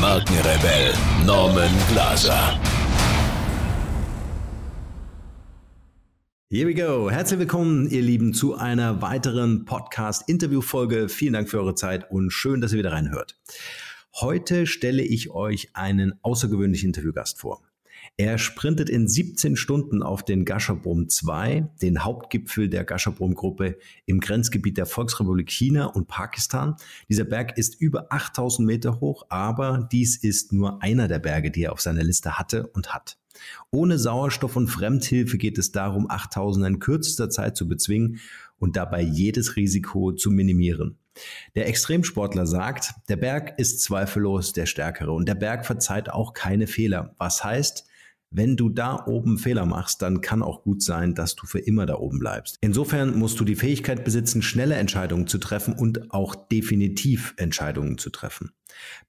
[0.00, 0.94] Markenrebell
[1.26, 2.56] Norman Glaser.
[6.50, 7.10] Here we go.
[7.10, 11.08] Herzlich willkommen, ihr Lieben, zu einer weiteren Podcast-Interview-Folge.
[11.08, 13.40] Vielen Dank für eure Zeit und schön, dass ihr wieder reinhört.
[14.20, 17.67] Heute stelle ich euch einen außergewöhnlichen Interviewgast vor.
[18.20, 24.76] Er sprintet in 17 Stunden auf den Gasherbrum 2, den Hauptgipfel der Gasherbrum-Gruppe im Grenzgebiet
[24.76, 26.74] der Volksrepublik China und Pakistan.
[27.08, 31.62] Dieser Berg ist über 8000 Meter hoch, aber dies ist nur einer der Berge, die
[31.62, 33.18] er auf seiner Liste hatte und hat.
[33.70, 38.18] Ohne Sauerstoff und Fremdhilfe geht es darum, 8000 in kürzester Zeit zu bezwingen
[38.58, 40.98] und dabei jedes Risiko zu minimieren.
[41.54, 46.66] Der Extremsportler sagt, der Berg ist zweifellos der Stärkere und der Berg verzeiht auch keine
[46.66, 47.14] Fehler.
[47.18, 47.87] Was heißt,
[48.30, 51.86] wenn du da oben Fehler machst, dann kann auch gut sein, dass du für immer
[51.86, 52.56] da oben bleibst.
[52.60, 58.10] Insofern musst du die Fähigkeit besitzen, schnelle Entscheidungen zu treffen und auch definitiv Entscheidungen zu
[58.10, 58.52] treffen.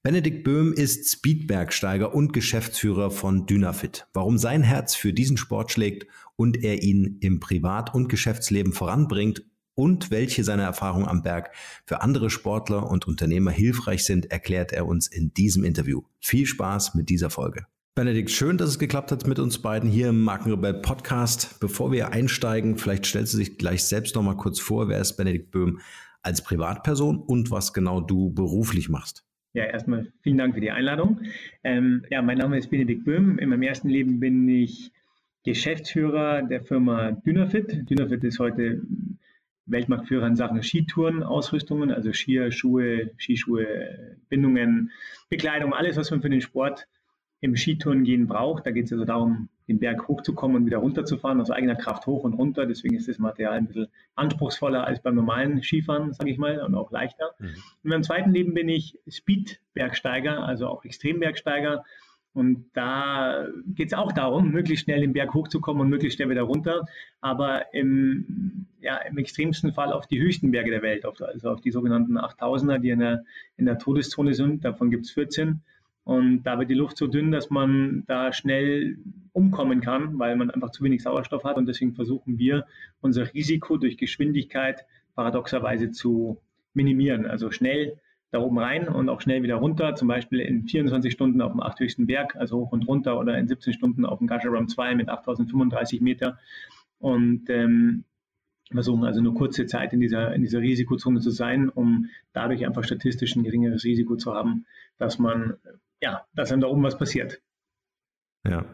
[0.02, 4.06] Benedikt Böhm ist Speedbergsteiger und Geschäftsführer von Dynafit.
[4.14, 9.44] Warum sein Herz für diesen Sport schlägt und er ihn im Privat- und Geschäftsleben voranbringt
[9.74, 11.50] und welche seine Erfahrungen am Berg
[11.86, 16.02] für andere Sportler und Unternehmer hilfreich sind, erklärt er uns in diesem Interview.
[16.20, 17.66] Viel Spaß mit dieser Folge.
[17.96, 21.58] Benedikt, schön, dass es geklappt hat mit uns beiden hier im Markenrebell Podcast.
[21.58, 24.88] Bevor wir einsteigen, vielleicht stellst du dich gleich selbst noch mal kurz vor.
[24.88, 25.80] Wer ist Benedikt Böhm
[26.22, 29.24] als Privatperson und was genau du beruflich machst?
[29.54, 31.22] Ja, erstmal vielen Dank für die Einladung.
[31.64, 33.40] Ähm, ja, mein Name ist Benedikt Böhm.
[33.40, 34.92] In meinem ersten Leben bin ich
[35.42, 37.90] Geschäftsführer der Firma Dynafit.
[37.90, 38.82] Dynafit ist heute
[39.66, 44.92] Weltmarktführer in Sachen Skitouren, Ausrüstungen, also Skier, Schuhe, Skischuhe, Bindungen,
[45.28, 46.86] Bekleidung, alles, was man für den Sport
[47.40, 48.66] im Skitouren gehen braucht.
[48.66, 52.24] Da geht es also darum, den Berg hochzukommen und wieder runterzufahren, aus eigener Kraft hoch
[52.24, 52.66] und runter.
[52.66, 56.74] Deswegen ist das Material ein bisschen anspruchsvoller als beim normalen Skifahren, sage ich mal, und
[56.74, 57.34] auch leichter.
[57.38, 57.46] Mhm.
[57.84, 61.84] In meinem zweiten Leben bin ich Speed-Bergsteiger, also auch Extrembergsteiger.
[62.32, 66.42] Und da geht es auch darum, möglichst schnell den Berg hochzukommen und möglichst schnell wieder
[66.42, 66.84] runter.
[67.20, 71.72] Aber im, ja, im extremsten Fall auf die höchsten Berge der Welt, also auf die
[71.72, 73.24] sogenannten 8000er, die in der,
[73.56, 74.64] in der Todeszone sind.
[74.64, 75.60] Davon gibt es 14.
[76.10, 78.98] Und da wird die Luft so dünn, dass man da schnell
[79.30, 81.56] umkommen kann, weil man einfach zu wenig Sauerstoff hat.
[81.56, 82.66] Und deswegen versuchen wir,
[83.00, 84.84] unser Risiko durch Geschwindigkeit
[85.14, 86.40] paradoxerweise zu
[86.74, 87.26] minimieren.
[87.26, 88.00] Also schnell
[88.32, 91.60] da oben rein und auch schnell wieder runter, zum Beispiel in 24 Stunden auf dem
[91.60, 95.08] achthöchsten Berg, also hoch und runter, oder in 17 Stunden auf dem Gasheram 2 mit
[95.08, 96.40] 8035 Meter.
[96.98, 98.02] Und ähm,
[98.72, 102.82] versuchen also nur kurze Zeit in dieser, in dieser Risikozone zu sein, um dadurch einfach
[102.82, 104.66] statistisch ein geringeres Risiko zu haben,
[104.98, 105.54] dass man
[106.00, 107.40] ja, dass dann da oben was passiert.
[108.46, 108.64] Ja.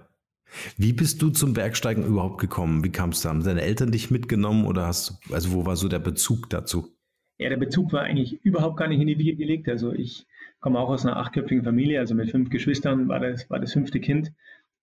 [0.76, 2.84] Wie bist du zum Bergsteigen überhaupt gekommen?
[2.84, 3.28] Wie kamst du?
[3.28, 6.96] Haben deine Eltern dich mitgenommen oder hast du, also wo war so der Bezug dazu?
[7.38, 9.68] Ja, der Bezug war eigentlich überhaupt gar nicht in die Wiege gelegt.
[9.68, 10.26] Also ich
[10.60, 14.00] komme auch aus einer achtköpfigen Familie, also mit fünf Geschwistern war das, war das fünfte
[14.00, 14.32] Kind.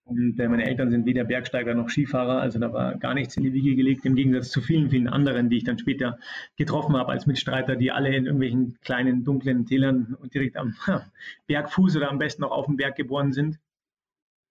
[0.06, 3.44] Und äh, meine Eltern sind weder Bergsteiger noch Skifahrer, also da war gar nichts in
[3.44, 6.20] die Wiege gelegt, im Gegensatz zu vielen, vielen anderen, die ich dann später
[6.58, 10.76] getroffen habe als Mitstreiter, die alle in irgendwelchen kleinen, dunklen Tälern und direkt am
[11.48, 13.60] Bergfuß oder am besten noch auf dem Berg geboren sind.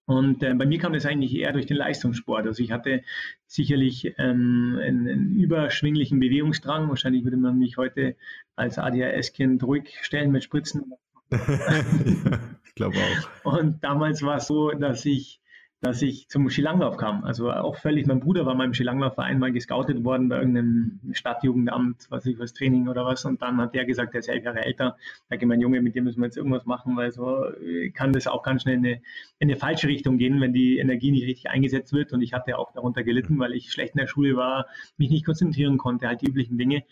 [0.05, 2.45] Und äh, bei mir kam das eigentlich eher durch den Leistungssport.
[2.45, 3.03] Also ich hatte
[3.47, 6.89] sicherlich ähm, einen, einen, überschwinglichen Bewegungsdrang.
[6.89, 8.17] Wahrscheinlich würde man mich heute
[8.55, 10.93] als ADHS-Kind ruhig stellen mit Spritzen.
[11.31, 13.53] ich glaube auch.
[13.59, 15.39] Und damals war es so, dass ich
[15.83, 17.25] dass ich zum Skilanglauf kam.
[17.25, 22.25] Also auch völlig, mein Bruder war beim Skilanglaufverein mal gescoutet worden bei irgendeinem Stadtjugendamt, was
[22.25, 23.25] ich was Training oder was.
[23.25, 24.95] Und dann hat der gesagt, der ist elf Jahre älter.
[25.29, 27.47] Da geht mein Junge, mit dem müssen wir jetzt irgendwas machen, weil so
[27.93, 28.93] kann das auch ganz schnell in eine,
[29.39, 32.13] in eine falsche Richtung gehen, wenn die Energie nicht richtig eingesetzt wird.
[32.13, 35.25] Und ich hatte auch darunter gelitten, weil ich schlecht in der Schule war, mich nicht
[35.25, 36.83] konzentrieren konnte, halt die üblichen Dinge.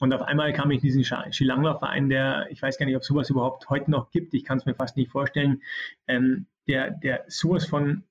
[0.00, 3.28] Und auf einmal kam ich in diesen Skilanglaufverein, der, ich weiß gar nicht, ob sowas
[3.28, 5.60] überhaupt heute noch gibt, ich kann es mir fast nicht vorstellen,
[6.06, 8.04] ähm, der, der sowas von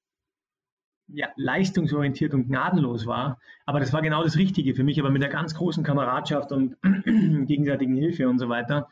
[1.08, 3.40] ja, leistungsorientiert und gnadenlos war.
[3.66, 6.76] Aber das war genau das Richtige für mich, aber mit einer ganz großen Kameradschaft und
[7.48, 8.90] gegenseitigen Hilfe und so weiter.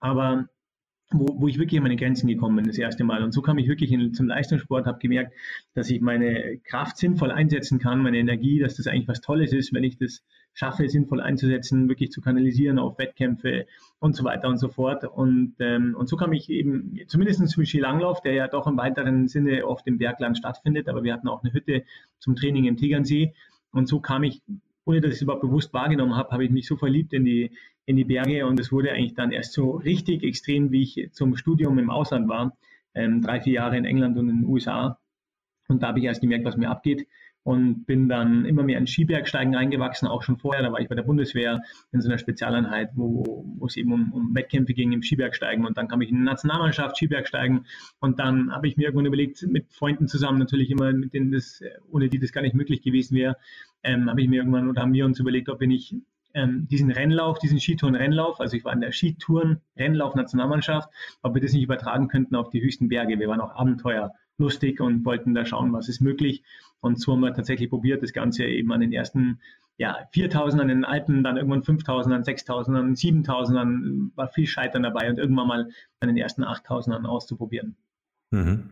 [0.00, 0.48] Aber
[1.10, 3.22] wo, wo ich wirklich an meine Grenzen gekommen bin, das erste Mal.
[3.22, 5.32] Und so kam ich wirklich in, zum Leistungssport, habe gemerkt,
[5.74, 9.72] dass ich meine Kraft sinnvoll einsetzen kann, meine Energie, dass das eigentlich was Tolles ist,
[9.72, 10.22] wenn ich das
[10.58, 13.66] schaffe, sinnvoll einzusetzen, wirklich zu kanalisieren auf Wettkämpfe
[14.00, 15.04] und so weiter und so fort.
[15.04, 19.28] Und, ähm, und so kam ich eben, zumindest zum Skilanglauf, der ja doch im weiteren
[19.28, 21.84] Sinne auf dem Bergland stattfindet, aber wir hatten auch eine Hütte
[22.18, 23.34] zum Training im Tegernsee.
[23.70, 24.42] Und so kam ich,
[24.84, 27.52] ohne dass ich es überhaupt bewusst wahrgenommen habe, habe ich mich so verliebt in die,
[27.86, 31.36] in die Berge und es wurde eigentlich dann erst so richtig extrem, wie ich zum
[31.36, 32.56] Studium im Ausland war,
[32.94, 34.98] ähm, drei, vier Jahre in England und in den USA.
[35.68, 37.06] Und da habe ich erst gemerkt, was mir abgeht
[37.48, 40.62] und bin dann immer mehr in Skibergsteigen reingewachsen, auch schon vorher.
[40.62, 41.62] Da war ich bei der Bundeswehr
[41.92, 45.64] in so einer Spezialeinheit, wo, wo es eben um, um, Wettkämpfe ging im Skibergsteigen.
[45.64, 47.64] Und dann kam ich in die Nationalmannschaft Skibergsteigen.
[48.00, 51.62] Und dann habe ich mir irgendwann überlegt, mit Freunden zusammen, natürlich immer, mit denen das,
[51.90, 53.38] ohne die das gar nicht möglich gewesen wäre,
[53.82, 55.94] ähm, habe ich mir irgendwann oder haben wir uns überlegt, ob wir nicht
[56.34, 60.90] ähm, diesen Rennlauf, diesen Skitouren-Rennlauf, also ich war in der Skitouren-Rennlauf-Nationalmannschaft,
[61.22, 63.18] ob wir das nicht übertragen könnten auf die höchsten Berge.
[63.18, 66.42] Wir waren auch Abenteuer lustig und wollten da schauen, was ist möglich.
[66.80, 69.40] Und so haben wir tatsächlich probiert, das Ganze eben an den ersten
[69.78, 74.46] ja, 4000 an den Alpen, dann irgendwann 5000, dann 6000, dann 7000, dann war viel
[74.46, 75.68] Scheitern dabei und irgendwann mal
[76.00, 77.76] an den ersten 8000 auszuprobieren.
[78.30, 78.70] Mhm.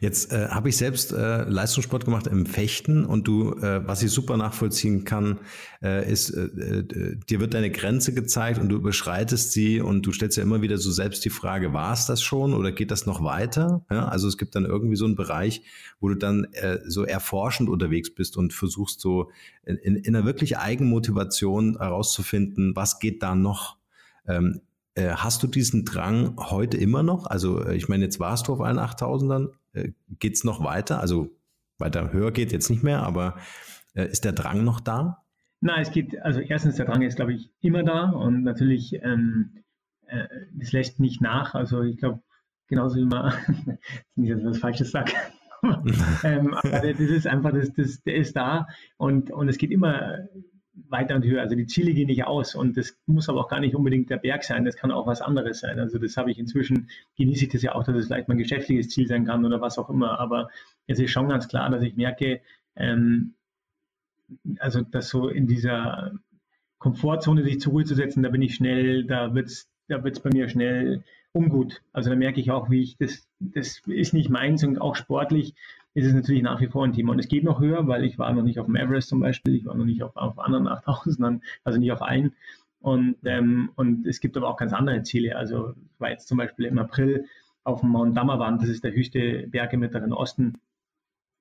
[0.00, 4.10] Jetzt äh, habe ich selbst äh, Leistungssport gemacht im Fechten und du, äh, was ich
[4.10, 5.40] super nachvollziehen kann,
[5.82, 10.12] äh, ist, äh, äh, dir wird deine Grenze gezeigt und du überschreitest sie und du
[10.12, 13.06] stellst ja immer wieder so selbst die Frage, war es das schon oder geht das
[13.06, 13.84] noch weiter?
[13.90, 15.62] Ja, also es gibt dann irgendwie so einen Bereich,
[16.00, 19.30] wo du dann äh, so erforschend unterwegs bist und versuchst so
[19.64, 23.76] in, in, in einer wirklich Eigenmotivation herauszufinden, was geht da noch?
[24.26, 24.60] Ähm,
[24.94, 27.26] äh, hast du diesen Drang heute immer noch?
[27.26, 29.48] Also äh, ich meine, jetzt warst du auf allen 8000ern.
[29.74, 31.00] Äh, geht es noch weiter?
[31.00, 31.30] Also
[31.78, 33.36] weiter höher geht jetzt nicht mehr, aber
[33.96, 35.24] ist der Drang noch da?
[35.64, 39.64] Nein, es geht, also erstens, der Drang ist, glaube ich, immer da und natürlich, ähm,
[40.06, 41.54] äh, das lässt nicht nach.
[41.54, 42.22] Also ich glaube,
[42.68, 43.32] genauso wie man,
[44.14, 45.12] nicht, dass ich was Falsches sage,
[46.22, 48.66] ähm, aber das ist einfach, das, das, der ist da
[48.98, 50.18] und, und es geht immer
[50.88, 51.40] weiter und höher.
[51.40, 54.16] Also die Ziele gehen nicht aus und das muss aber auch gar nicht unbedingt der
[54.16, 55.78] Berg sein, das kann auch was anderes sein.
[55.78, 58.88] Also das habe ich inzwischen, genieße ich das ja auch, dass es vielleicht mein geschäftliches
[58.88, 60.18] Ziel sein kann oder was auch immer.
[60.18, 60.50] Aber
[60.86, 62.40] es ist schon ganz klar, dass ich merke,
[62.76, 63.34] ähm,
[64.58, 66.12] also dass so in dieser
[66.78, 70.20] Komfortzone sich zur Ruhe zu setzen, da bin ich schnell, da wird es da wird's
[70.20, 71.82] bei mir schnell ungut.
[71.92, 75.54] Also da merke ich auch, wie ich das, das ist nicht meins und auch sportlich
[75.94, 77.12] ist es natürlich nach wie vor ein Thema.
[77.12, 79.54] Und es geht noch höher, weil ich war noch nicht auf dem Everest zum Beispiel,
[79.54, 82.34] ich war noch nicht auf, auf anderen 8000ern, also nicht auf allen.
[82.80, 85.36] Und, ähm, und es gibt aber auch ganz andere Ziele.
[85.36, 87.26] Also ich war jetzt zum Beispiel im April
[87.62, 90.58] auf dem Mount Dammerwand, das ist der höchste Berg im Mittleren Osten.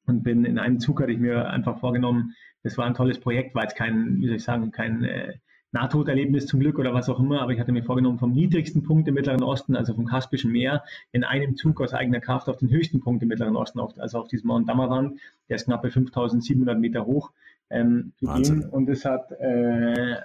[0.06, 3.56] Und bin in einem Zug, hatte ich mir einfach vorgenommen, das war ein tolles Projekt,
[3.56, 5.34] war jetzt kein, wie soll ich sagen, kein äh,
[5.74, 9.08] Nahtoderlebnis zum Glück oder was auch immer, aber ich hatte mir vorgenommen, vom niedrigsten Punkt
[9.08, 12.70] im Mittleren Osten, also vom Kaspischen Meer, in einem Zug aus eigener Kraft auf den
[12.70, 17.06] höchsten Punkt im Mittleren Osten, also auf diesem Mount Dammerwand, der ist knappe 5700 Meter
[17.06, 17.32] hoch,
[17.72, 18.70] ähm, zu gehen.
[18.70, 20.18] Und das hat, äh,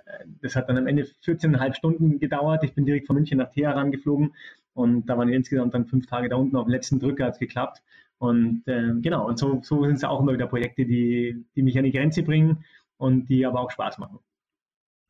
[0.43, 2.62] das hat dann am Ende 14,5 Stunden gedauert.
[2.62, 4.35] Ich bin direkt von München nach Teheran geflogen
[4.75, 6.56] und da waren insgesamt dann fünf Tage da unten.
[6.56, 7.83] Auf dem letzten Drücker hat es geklappt.
[8.19, 11.79] Und äh, genau, und so, so sind es auch immer wieder Projekte, die, die mich
[11.79, 12.65] an die Grenze bringen
[12.97, 14.19] und die aber auch Spaß machen.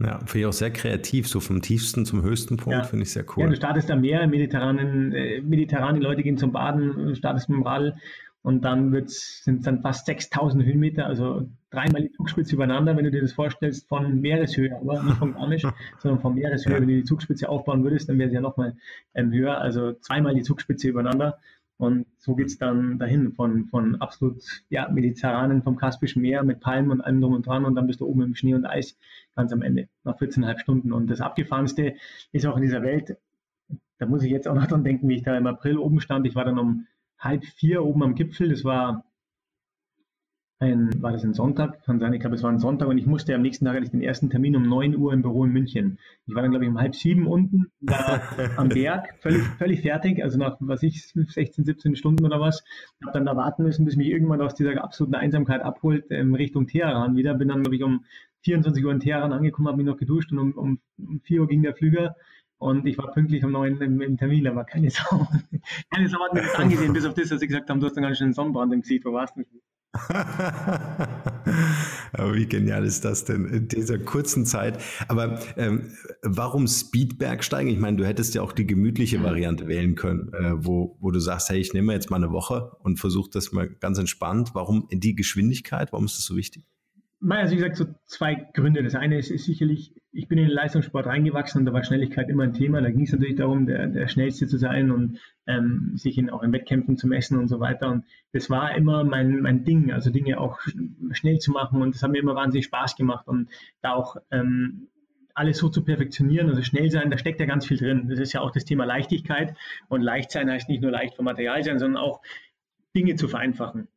[0.01, 2.85] Ja, finde ich auch sehr kreativ, so vom tiefsten zum höchsten Punkt, ja.
[2.85, 3.45] finde ich sehr cool.
[3.45, 7.59] Ja, du startest am Meer, mediterranen, äh, mediterran, die Leute gehen zum Baden, startest mit
[7.59, 7.95] dem Radl
[8.43, 13.11] und dann sind es dann fast 6000 Höhenmeter, also dreimal die Zugspitze übereinander, wenn du
[13.11, 15.63] dir das vorstellst, von Meereshöhe, aber nicht von Garmisch,
[15.99, 16.75] sondern von Meereshöhe.
[16.75, 16.81] Ja.
[16.81, 18.77] Wenn du die Zugspitze aufbauen würdest, dann wäre sie ja nochmal
[19.15, 21.39] ähm, höher, also zweimal die Zugspitze übereinander.
[21.79, 26.61] Und so geht es dann dahin von, von absolut ja, mediterranen, vom Kaspischen Meer mit
[26.61, 28.99] Palmen und allem drum und dran und dann bist du oben im Schnee und Eis
[29.37, 30.93] ganz am Ende, nach 14,5 Stunden.
[30.93, 31.95] Und das Abgefahrenste
[32.33, 33.17] ist auch in dieser Welt,
[33.99, 36.27] da muss ich jetzt auch noch dran denken, wie ich da im April oben stand.
[36.27, 36.87] Ich war dann um
[37.19, 38.49] halb vier oben am Gipfel.
[38.49, 39.05] Das war
[40.61, 41.85] ein, war das ein Sonntag?
[41.85, 43.85] Kann sein, ich glaube, es war ein Sonntag und ich musste am nächsten Tag hatte
[43.85, 45.99] ich den ersten Termin um 9 Uhr im Büro in München.
[46.27, 48.21] Ich war dann, glaube ich, um halb sieben unten war
[48.57, 52.65] am Berg, völlig, völlig fertig, also nach, was ich, 16, 17 Stunden oder was.
[53.03, 56.35] Habe dann da warten müssen, bis mich irgendwann aus dieser absoluten Einsamkeit abholt, in ähm,
[56.35, 57.35] Richtung Teheran wieder.
[57.35, 58.05] Bin dann, glaube ich, um
[58.43, 61.49] 24 Uhr in Teheran angekommen, habe mich noch geduscht und um, um, um 4 Uhr
[61.49, 62.17] ging der Flüger.
[62.59, 65.29] Und ich war pünktlich um neun im, im Termin, aber keine Sau.
[65.91, 67.97] Keine Sau hat mir das angesehen, bis auf das, dass sie gesagt haben, du hast
[67.97, 69.43] dann ganz schön einen Sonnenbrand im Gesicht, wo warst du?
[69.43, 69.68] Aber
[72.33, 74.79] wie genial ist das denn in dieser kurzen Zeit?
[75.09, 75.93] Aber ähm,
[76.23, 77.73] warum Speedbergsteigen?
[77.73, 81.21] Ich meine, du hättest ja auch die gemütliche Variante wählen können, äh, wo, wo du
[81.21, 84.51] sagst, hey, ich nehme jetzt mal eine Woche und versuche das mal ganz entspannt.
[84.55, 85.93] Warum die Geschwindigkeit?
[85.93, 86.65] Warum ist das so wichtig?
[87.29, 88.83] Also wie gesagt, so zwei Gründe.
[88.83, 92.29] Das eine ist, ist sicherlich ich bin in den Leistungssport reingewachsen und da war Schnelligkeit
[92.29, 92.81] immer ein Thema.
[92.81, 96.43] Da ging es natürlich darum, der, der Schnellste zu sein und ähm, sich in, auch
[96.43, 97.91] in Wettkämpfen zu messen und so weiter.
[97.91, 100.59] Und das war immer mein, mein Ding, also Dinge auch
[101.13, 103.49] schnell zu machen und das hat mir immer wahnsinnig Spaß gemacht und
[103.83, 104.89] da auch ähm,
[105.35, 108.09] alles so zu perfektionieren, also schnell sein, da steckt ja ganz viel drin.
[108.09, 109.57] Das ist ja auch das Thema Leichtigkeit
[109.89, 112.23] und leicht sein heißt nicht nur leicht vom Material sein, sondern auch
[112.97, 113.89] Dinge zu vereinfachen.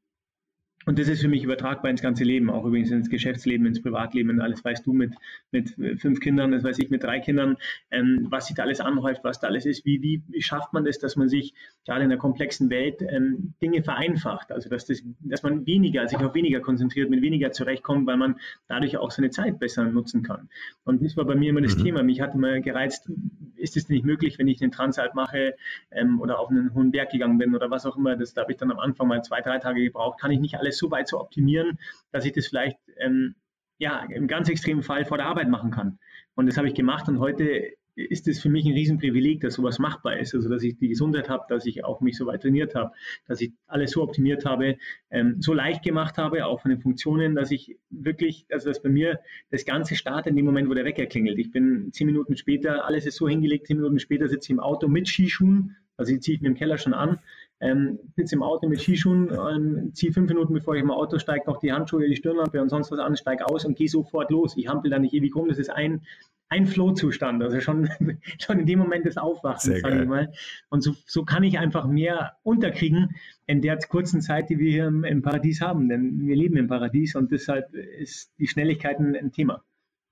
[0.86, 4.30] Und das ist für mich übertragbar ins ganze Leben, auch übrigens ins Geschäftsleben, ins Privatleben
[4.30, 5.14] und alles weißt du mit,
[5.52, 7.58] mit fünf Kindern, das weiß ich mit drei Kindern,
[7.92, 9.86] ähm, was sich da alles anhäuft, was da alles ist.
[9.86, 11.54] Wie, wie, wie schafft man das, dass man sich
[11.86, 14.52] gerade in der komplexen Welt ähm, Dinge vereinfacht?
[14.52, 18.36] Also dass, das, dass man weniger, sich auf weniger konzentriert, mit weniger zurechtkommt, weil man
[18.68, 20.50] dadurch auch seine Zeit besser nutzen kann.
[20.84, 21.84] Und das war bei mir immer das mhm.
[21.84, 22.04] Thema.
[22.04, 23.10] Mich hat immer gereizt,
[23.56, 25.56] ist es nicht möglich, wenn ich einen Transalp mache
[25.92, 28.52] ähm, oder auf einen hohen Berg gegangen bin oder was auch immer, das da habe
[28.52, 30.90] ich dann am Anfang mal zwei, drei Tage gebraucht, kann ich nicht alles alles so
[30.92, 31.78] weit zu optimieren,
[32.12, 33.36] dass ich das vielleicht ähm,
[33.78, 36.00] ja, im ganz extremen Fall vor der Arbeit machen kann.
[36.36, 39.78] Und das habe ich gemacht und heute ist es für mich ein Riesenprivileg, dass sowas
[39.78, 40.34] machbar ist.
[40.34, 42.92] Also, dass ich die Gesundheit habe, dass ich auch mich so weit trainiert habe,
[43.28, 44.78] dass ich alles so optimiert habe,
[45.10, 48.88] ähm, so leicht gemacht habe, auch von den Funktionen, dass ich wirklich, also dass bei
[48.88, 51.38] mir das Ganze startet in dem Moment, wo der Wecker klingelt.
[51.38, 54.62] Ich bin zehn Minuten später, alles ist so hingelegt, zehn Minuten später sitze ich im
[54.62, 57.20] Auto mit Skischuhen, also die ziehe ich mir im Keller schon an,
[57.62, 61.46] ähm, sitze im Auto mit Skischuhen, ähm, ziehe fünf Minuten, bevor ich im Auto steige,
[61.46, 64.58] noch die Handschuhe, die Stirnlampe und sonst was an, steige aus und gehe sofort los.
[64.58, 65.48] Ich hampel da nicht ewig rum.
[65.48, 66.02] Das ist ein,
[66.50, 67.90] ein Flow-Zustand, also schon,
[68.40, 70.34] schon in dem Moment des Aufwachens, sage ich mal.
[70.70, 73.16] Und so, so kann ich einfach mehr unterkriegen
[73.46, 75.88] in der kurzen Zeit, die wir hier im, im Paradies haben.
[75.88, 79.64] Denn wir leben im Paradies und deshalb ist die Schnelligkeit ein, ein Thema.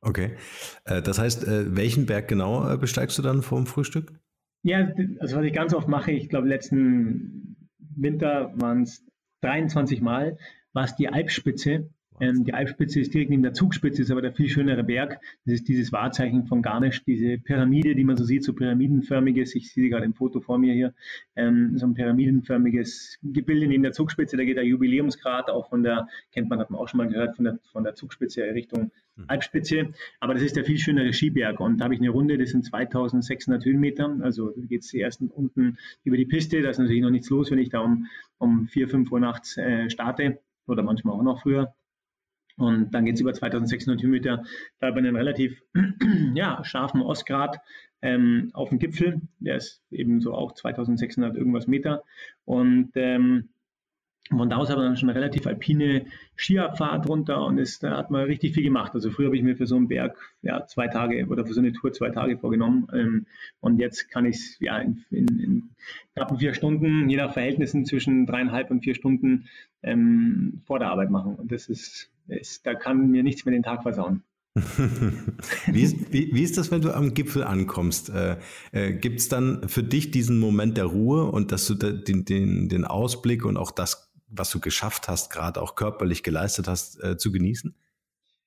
[0.02, 0.32] Okay.
[0.86, 4.14] Äh, das heißt, äh, welchen Berg genau äh, besteigst du dann vorm Frühstück?
[4.62, 7.56] Ja, also was ich ganz oft mache, ich glaube letzten
[7.96, 9.06] Winter waren es
[9.42, 10.38] 23 Mal,
[10.74, 11.90] war es die Alpspitze.
[12.20, 15.20] Ähm, die Alpspitze ist direkt neben der Zugspitze, ist aber der viel schönere Berg.
[15.46, 19.56] Das ist dieses Wahrzeichen von Garmisch, diese Pyramide, die man so sieht, so pyramidenförmiges.
[19.56, 20.94] Ich sehe gerade im Foto vor mir hier,
[21.36, 24.38] ähm, so ein pyramidenförmiges Gebilde neben der Zugspitze.
[24.38, 27.36] Da geht der Jubiläumsgrad auch von der, kennt man, hat man auch schon mal gehört,
[27.36, 29.26] von der, von der Zugspitze Richtung mhm.
[29.28, 29.94] Alpspitze.
[30.20, 31.60] Aber das ist der viel schönere Skiberg.
[31.60, 34.18] Und da habe ich eine Runde, das sind 2600 Höhenmeter.
[34.22, 36.62] Also geht es erst unten über die Piste.
[36.62, 38.08] Da ist natürlich noch nichts los, wenn ich da um,
[38.38, 41.74] um 4, 5 Uhr nachts äh, starte oder manchmal auch noch früher.
[42.60, 44.44] Und dann geht es über 2600 Höhenmeter
[44.80, 45.64] da bei einem relativ
[46.34, 47.60] ja, scharfen Ostgrad
[48.02, 49.22] ähm, auf dem Gipfel.
[49.40, 52.04] Der ist eben so auch 2600 irgendwas Meter.
[52.46, 53.50] Und ähm,
[54.30, 57.98] von da aus haben wir dann schon eine relativ alpine Skiabfahrt runter und ist, da
[57.98, 58.94] hat man richtig viel gemacht.
[58.94, 61.62] Also früher habe ich mir für so einen Berg ja, zwei Tage oder für so
[61.62, 62.88] eine Tour zwei Tage vorgenommen.
[62.94, 63.26] Ähm,
[63.60, 65.70] und jetzt kann ich es ja, in, in, in
[66.14, 69.48] knappen vier Stunden, je nach Verhältnissen zwischen dreieinhalb und vier Stunden
[69.82, 71.36] ähm, vor der Arbeit machen.
[71.36, 74.24] Und das ist, ist, da kann mir nichts mehr den Tag versauen.
[75.68, 78.10] wie, ist, wie, wie, ist das, wenn du am Gipfel ankommst?
[78.10, 78.38] Äh,
[78.72, 82.68] äh, Gibt es dann für dich diesen Moment der Ruhe und dass du den, den,
[82.68, 87.18] den Ausblick und auch das was du geschafft hast, gerade auch körperlich geleistet hast, äh,
[87.18, 87.74] zu genießen?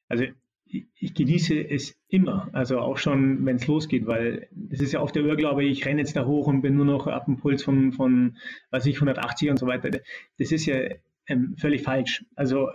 [0.08, 0.24] Also
[0.66, 5.00] ich, ich, genieße es immer, also auch schon, wenn es losgeht, weil es ist ja
[5.00, 7.62] oft der Irrglaube, ich renne jetzt da hoch und bin nur noch ab dem Puls
[7.62, 8.36] von, von
[8.70, 9.90] was ich, 180 und so weiter.
[10.38, 10.76] Das ist ja
[11.26, 12.24] ähm, völlig falsch.
[12.36, 12.68] Also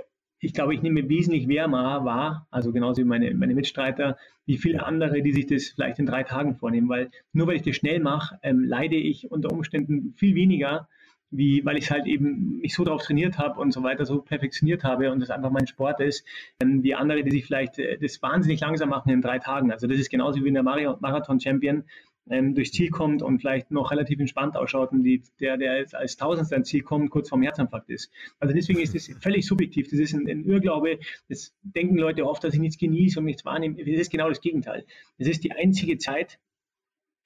[0.47, 4.85] ich glaube, ich nehme wesentlich wärmer wahr, also genauso wie meine, meine Mitstreiter, wie viele
[4.85, 7.99] andere, die sich das vielleicht in drei Tagen vornehmen, weil nur weil ich das schnell
[7.99, 10.87] mache, ähm, leide ich unter Umständen viel weniger,
[11.31, 14.85] wie, weil ich halt eben mich so darauf trainiert habe und so weiter, so perfektioniert
[14.85, 16.25] habe und das einfach mein Sport ist,
[16.61, 19.73] ähm, wie andere, die sich vielleicht äh, das wahnsinnig langsam machen in drei Tagen.
[19.73, 21.83] Also das ist genauso wie wenn der Marathon-Champion
[22.29, 26.17] ähm, durchs Ziel kommt und vielleicht noch relativ entspannt ausschaut und die, der, der als
[26.17, 28.11] Tausendster ins Ziel kommt, kurz vorm Herzinfarkt ist.
[28.39, 29.89] Also deswegen ist das völlig subjektiv.
[29.89, 30.99] Das ist ein, ein Irrglaube.
[31.29, 33.75] Das denken Leute oft, dass ich nichts genieße und nichts wahrnehme.
[33.75, 34.85] Das ist genau das Gegenteil.
[35.17, 36.39] Es ist die einzige Zeit,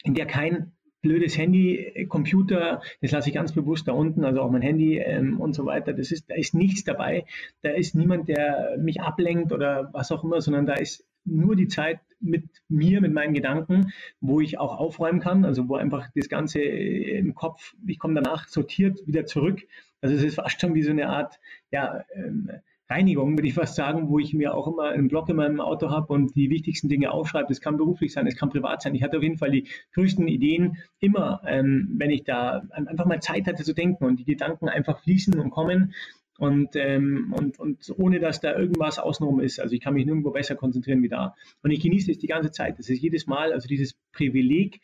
[0.04, 4.42] in der kein blödes Handy, äh, Computer, das lasse ich ganz bewusst da unten, also
[4.42, 5.94] auch mein Handy ähm, und so weiter.
[5.94, 7.26] Das ist, da ist nichts dabei.
[7.62, 11.68] Da ist niemand, der mich ablenkt oder was auch immer, sondern da ist nur die
[11.68, 16.30] Zeit mit mir, mit meinen Gedanken, wo ich auch aufräumen kann, also wo einfach das
[16.30, 19.62] Ganze äh, im Kopf, ich komme danach sortiert wieder zurück.
[20.02, 21.40] Also es ist fast schon wie so eine Art,
[21.72, 22.50] ja, ähm,
[22.92, 25.90] Reinigung, würde ich fast sagen, wo ich mir auch immer einen Block in meinem Auto
[25.90, 27.48] habe und die wichtigsten Dinge aufschreibe.
[27.48, 28.94] Das kann beruflich sein, es kann privat sein.
[28.96, 33.22] Ich hatte auf jeden Fall die größten Ideen immer, ähm, wenn ich da einfach mal
[33.22, 35.94] Zeit hatte zu denken und die Gedanken einfach fließen und kommen
[36.42, 39.60] und, ähm, und, und ohne dass da irgendwas außenrum ist.
[39.60, 41.36] Also ich kann mich nirgendwo besser konzentrieren wie da.
[41.62, 42.80] Und ich genieße es die ganze Zeit.
[42.80, 44.82] Das ist jedes Mal, also dieses Privileg,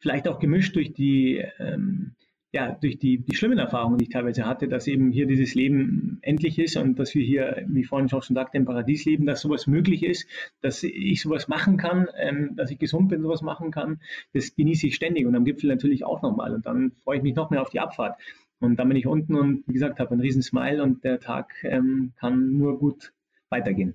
[0.00, 2.14] vielleicht auch gemischt durch die, ähm,
[2.52, 6.18] ja, durch die, die schlimmen Erfahrungen, die ich teilweise hatte, dass eben hier dieses Leben
[6.20, 9.66] endlich ist und dass wir hier, wie vorhin schon sagte, im Paradies leben, dass sowas
[9.66, 10.28] möglich ist,
[10.60, 14.02] dass ich sowas machen kann, ähm, dass ich gesund bin, sowas machen kann,
[14.34, 16.54] das genieße ich ständig und am Gipfel natürlich auch nochmal.
[16.54, 18.20] Und dann freue ich mich noch mehr auf die Abfahrt.
[18.60, 21.54] Und dann bin ich unten und wie gesagt, habe einen riesen Smile und der Tag
[21.62, 23.12] ähm, kann nur gut
[23.50, 23.94] weitergehen.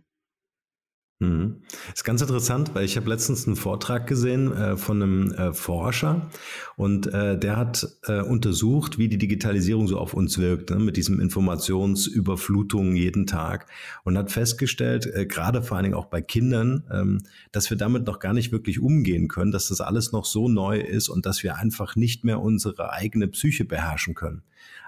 [1.20, 1.62] Mhm.
[1.94, 6.30] Ist ganz interessant, weil ich habe letztens einen Vortrag gesehen äh, von einem äh, Forscher
[6.76, 10.98] und äh, der hat äh, untersucht, wie die Digitalisierung so auf uns wirkt, ne, mit
[10.98, 13.68] diesem Informationsüberflutung jeden Tag
[14.04, 17.20] und hat festgestellt, äh, gerade vor allen Dingen auch bei Kindern, ähm,
[17.52, 20.80] dass wir damit noch gar nicht wirklich umgehen können, dass das alles noch so neu
[20.80, 24.42] ist und dass wir einfach nicht mehr unsere eigene Psyche beherrschen können.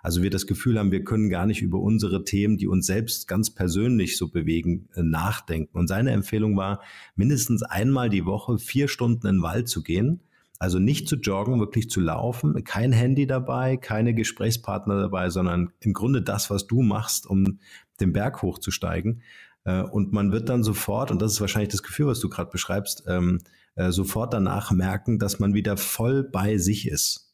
[0.05, 3.27] Also wir das Gefühl haben, wir können gar nicht über unsere Themen, die uns selbst
[3.27, 5.75] ganz persönlich so bewegen, äh, nachdenken.
[5.75, 6.81] Und seine Empfehlung war,
[7.15, 10.21] mindestens einmal die Woche vier Stunden in den Wald zu gehen.
[10.57, 15.93] Also nicht zu joggen, wirklich zu laufen, kein Handy dabei, keine Gesprächspartner dabei, sondern im
[15.93, 17.59] Grunde das, was du machst, um
[17.99, 19.21] den Berg hochzusteigen.
[19.65, 22.51] Äh, und man wird dann sofort, und das ist wahrscheinlich das Gefühl, was du gerade
[22.51, 23.41] beschreibst, ähm,
[23.75, 27.33] äh, sofort danach merken, dass man wieder voll bei sich ist.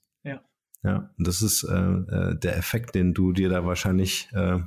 [0.83, 4.59] Ja, und das ist äh, äh, der Effekt, den du dir da wahrscheinlich äh,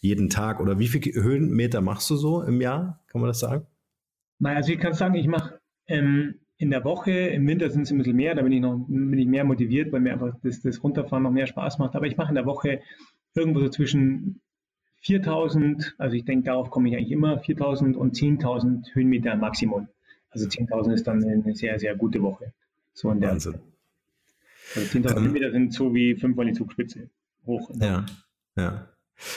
[0.00, 3.00] jeden Tag oder wie viele Höhenmeter machst du so im Jahr?
[3.12, 3.66] Kann man das sagen?
[4.38, 7.90] Naja, also ich kann sagen, ich mache ähm, in der Woche, im Winter sind es
[7.90, 10.60] ein bisschen mehr, da bin ich noch bin ich mehr motiviert, weil mir einfach das,
[10.62, 11.94] das Runterfahren noch mehr Spaß macht.
[11.94, 12.80] Aber ich mache in der Woche
[13.34, 14.40] irgendwo so zwischen
[15.02, 19.88] 4000, also ich denke, darauf komme ich eigentlich immer, 4000 und 10.000 Höhenmeter Maximum.
[20.30, 22.52] Also 10.000 ist dann eine sehr, sehr gute Woche.
[22.94, 23.58] So in der Wahnsinn.
[24.74, 27.10] Also 10.000 ähm, Meter sind so wie fünfmal die Zugspitze
[27.44, 27.70] hoch.
[27.74, 28.06] Ja,
[28.56, 28.88] ja.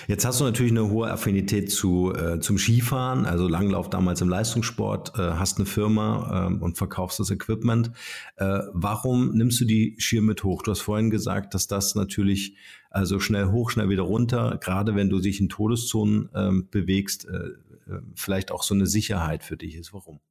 [0.08, 4.30] Jetzt hast du natürlich eine hohe Affinität zu, äh, zum Skifahren, also Langlauf damals im
[4.30, 7.92] Leistungssport, äh, hast eine Firma äh, und verkaufst das Equipment.
[8.38, 10.64] Äh, warum nimmst du die Skier mit hoch?
[10.64, 12.56] Du hast vorhin gesagt, dass das natürlich
[12.90, 17.50] also schnell hoch, schnell wieder runter, gerade wenn du dich in Todeszonen ähm, bewegst, äh,
[17.92, 19.94] äh, vielleicht auch so eine Sicherheit für dich ist.
[19.94, 20.22] Warum?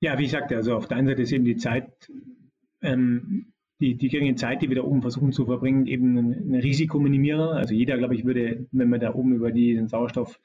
[0.00, 2.10] Ja, wie ich sagte, also auf der einen Seite ist eben die Zeit
[2.82, 6.54] ähm, die, die geringe Zeit, die wir da oben versuchen zu verbringen, eben ein, ein
[6.54, 7.52] Risikominimierer.
[7.52, 10.40] Also jeder, glaube ich, würde, wenn wir da oben über diesen Sauerstoff,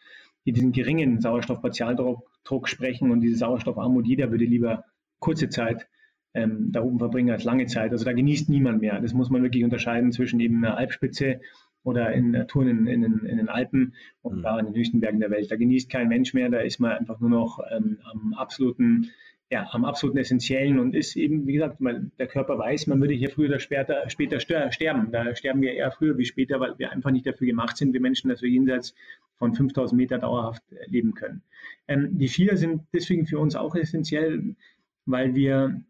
[0.46, 4.84] diesen geringen Sauerstoffpartialdruck sprechen und diese Sauerstoffarmut, jeder würde lieber
[5.20, 5.88] kurze Zeit
[6.34, 7.92] ähm, da oben verbringen als lange Zeit.
[7.92, 9.00] Also da genießt niemand mehr.
[9.00, 11.40] Das muss man wirklich unterscheiden zwischen eben einer Alpspitze
[11.84, 14.42] oder in Touren in, in, in, den Alpen und mhm.
[14.44, 15.52] da in den höchsten Bergen der Welt.
[15.52, 19.10] Da genießt kein Mensch mehr, da ist man einfach nur noch ähm, am absoluten
[19.52, 23.14] ja, am absoluten Essentiellen und ist eben, wie gesagt, weil der Körper weiß, man würde
[23.14, 25.12] hier früher oder später, später sterben.
[25.12, 28.00] Da sterben wir eher früher wie später, weil wir einfach nicht dafür gemacht sind, wir
[28.00, 28.96] Menschen, dass wir jenseits
[29.38, 31.42] von 5000 Meter dauerhaft leben können.
[31.90, 34.56] Ähm, die Skier sind deswegen für uns auch essentiell,
[35.06, 35.82] weil wir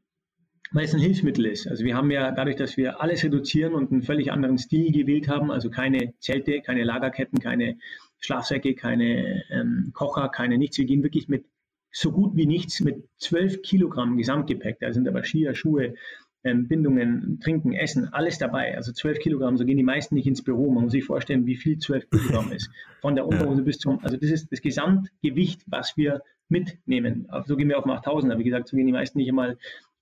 [0.73, 1.67] weil es ein Hilfsmittel ist.
[1.67, 5.27] Also wir haben ja dadurch, dass wir alles reduzieren und einen völlig anderen Stil gewählt
[5.27, 7.77] haben, also keine Zelte, keine Lagerketten, keine
[8.19, 10.77] Schlafsäcke, keine ähm, Kocher, keine nichts.
[10.77, 11.43] Wir gehen wirklich mit
[11.91, 14.79] so gut wie nichts mit 12 Kilogramm Gesamtgepäck.
[14.79, 15.95] Da sind aber Skier, Schuhe,
[16.43, 18.75] ähm, Bindungen, Trinken, Essen, alles dabei.
[18.75, 20.71] Also 12 Kilogramm, so gehen die meisten nicht ins Büro.
[20.71, 22.69] Man muss sich vorstellen, wie viel 12 Kilogramm ist.
[23.01, 27.27] Von der Unterhose bis zum, also das ist das Gesamtgewicht, was wir mitnehmen.
[27.45, 29.57] So gehen wir auf 8000, aber wie gesagt, so gehen die meisten nicht einmal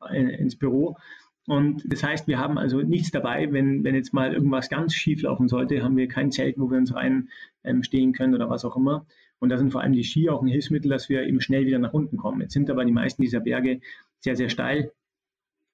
[0.10, 0.98] äh, ins Büro.
[1.46, 5.24] Und das heißt, wir haben also nichts dabei, wenn, wenn jetzt mal irgendwas ganz schief
[5.24, 8.76] laufen sollte, haben wir kein Zelt, wo wir uns reinstehen ähm, können oder was auch
[8.76, 9.06] immer.
[9.40, 11.80] Und da sind vor allem die Ski auch ein Hilfsmittel, dass wir eben schnell wieder
[11.80, 12.42] nach unten kommen.
[12.42, 13.80] Jetzt sind aber die meisten dieser Berge
[14.20, 14.92] sehr, sehr steil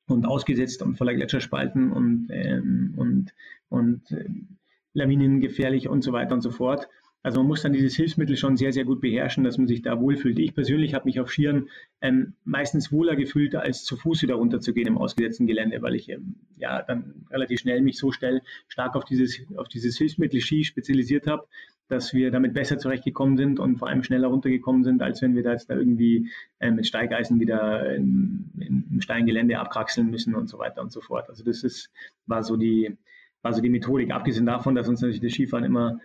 [0.08, 3.34] und ausgesetzt und voller Gletscherspalten und, ähm, und,
[3.70, 4.30] und äh,
[4.94, 6.88] Lawinen gefährlich und so weiter und so fort.
[7.26, 10.00] Also man muss dann dieses Hilfsmittel schon sehr, sehr gut beherrschen, dass man sich da
[10.00, 10.38] wohlfühlt.
[10.38, 14.88] Ich persönlich habe mich auf Skiern ähm, meistens wohler gefühlt, als zu Fuß wieder runterzugehen
[14.88, 19.06] im ausgesetzten Gelände, weil ich ähm, ja dann relativ schnell mich so schnell stark auf
[19.06, 21.48] dieses, auf dieses Hilfsmittel Ski spezialisiert habe,
[21.88, 25.42] dass wir damit besser zurechtgekommen sind und vor allem schneller runtergekommen sind, als wenn wir
[25.42, 30.48] da jetzt da irgendwie äh, mit Steigeisen wieder in, in, im Steingelände abkraxeln müssen und
[30.48, 31.28] so weiter und so fort.
[31.28, 31.90] Also das ist,
[32.28, 32.96] war so die,
[33.42, 36.00] war so die Methodik, abgesehen davon, dass uns natürlich das Skifahren immer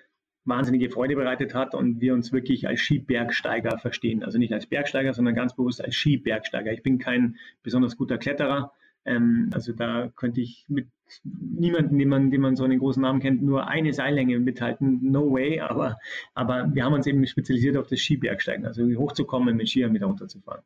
[0.44, 4.24] wahnsinnige Freude bereitet hat und wir uns wirklich als Skibergsteiger verstehen.
[4.24, 6.72] Also nicht als Bergsteiger, sondern ganz bewusst als Skibergsteiger.
[6.72, 8.72] Ich bin kein besonders guter Kletterer,
[9.04, 10.88] ähm, also da könnte ich mit
[11.24, 15.00] niemanden, den man, den man so einen großen Namen kennt, nur eine Seillänge mithalten.
[15.10, 15.60] No way.
[15.60, 15.98] Aber,
[16.34, 20.62] aber wir haben uns eben spezialisiert auf das Skibergsteigen, also hochzukommen, mit Skiern wieder runterzufahren.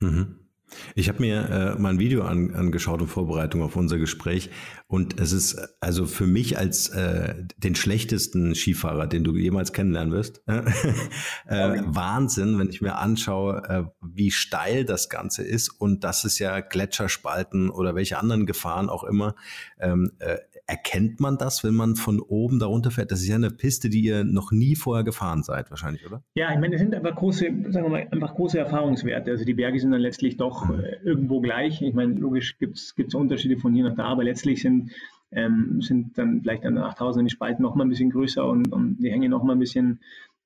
[0.00, 0.47] Mhm.
[0.94, 4.50] Ich habe mir äh, mal ein Video an, angeschaut in Vorbereitung auf unser Gespräch.
[4.86, 10.12] Und es ist also für mich als äh, den schlechtesten Skifahrer, den du jemals kennenlernen
[10.12, 16.24] wirst, äh, Wahnsinn, wenn ich mir anschaue, äh, wie steil das Ganze ist und dass
[16.24, 19.34] es ja Gletscherspalten oder welche anderen Gefahren auch immer
[19.78, 20.38] ähm, äh,
[20.70, 23.10] Erkennt man das, wenn man von oben darunter fährt?
[23.10, 26.22] Das ist ja eine Piste, die ihr noch nie vorher gefahren seid, wahrscheinlich, oder?
[26.34, 29.30] Ja, ich meine, es sind einfach große, sagen wir mal, einfach große Erfahrungswerte.
[29.30, 30.80] Also die Berge sind dann letztlich doch mhm.
[30.80, 31.80] äh, irgendwo gleich.
[31.80, 34.92] Ich meine, logisch gibt es Unterschiede von hier nach da, aber letztlich sind,
[35.30, 38.98] ähm, sind dann vielleicht an 8000 die Spalten noch mal ein bisschen größer und, und
[38.98, 40.00] die hängen noch mal ein bisschen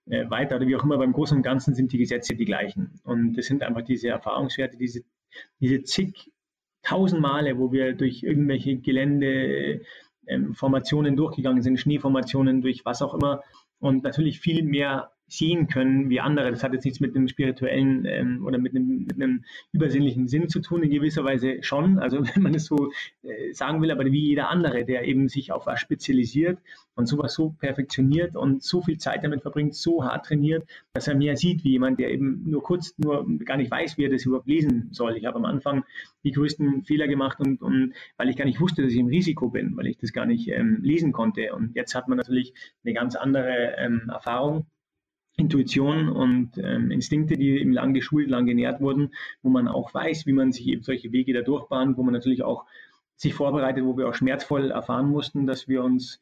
[0.07, 0.99] äh, weiter oder wie auch immer.
[0.99, 3.01] Beim Großen und Ganzen sind die Gesetze die gleichen.
[3.03, 5.03] Und das sind einfach diese Erfahrungswerte, diese,
[5.59, 6.31] diese zig
[6.83, 9.81] tausend Male, wo wir durch irgendwelche Gelände ähm,
[10.55, 13.43] Formationen durchgegangen sind, Schneeformationen durch was auch immer.
[13.79, 16.51] Und natürlich viel mehr sehen können wie andere.
[16.51, 20.49] Das hat jetzt nichts mit einem spirituellen ähm, oder mit einem, mit einem, übersinnlichen Sinn
[20.49, 21.99] zu tun, in gewisser Weise schon.
[21.99, 22.93] Also wenn man es so
[23.23, 26.59] äh, sagen will, aber wie jeder andere, der eben sich auf was spezialisiert
[26.95, 31.15] und sowas so perfektioniert und so viel Zeit damit verbringt, so hart trainiert, dass er
[31.15, 34.27] mehr sieht wie jemand, der eben nur kurz, nur gar nicht weiß, wie er das
[34.27, 35.17] überhaupt lesen soll.
[35.17, 35.85] Ich habe am Anfang
[36.25, 39.49] die größten Fehler gemacht und, und weil ich gar nicht wusste, dass ich im Risiko
[39.49, 41.55] bin, weil ich das gar nicht ähm, lesen konnte.
[41.55, 42.53] Und jetzt hat man natürlich
[42.85, 44.67] eine ganz andere ähm, Erfahrung
[45.37, 50.27] Intuition und ähm, Instinkte, die eben lang geschult, lang genährt wurden, wo man auch weiß,
[50.27, 52.65] wie man sich eben solche Wege da durchbahnt, wo man natürlich auch
[53.17, 56.21] sich vorbereitet, wo wir auch schmerzvoll erfahren mussten, dass wir uns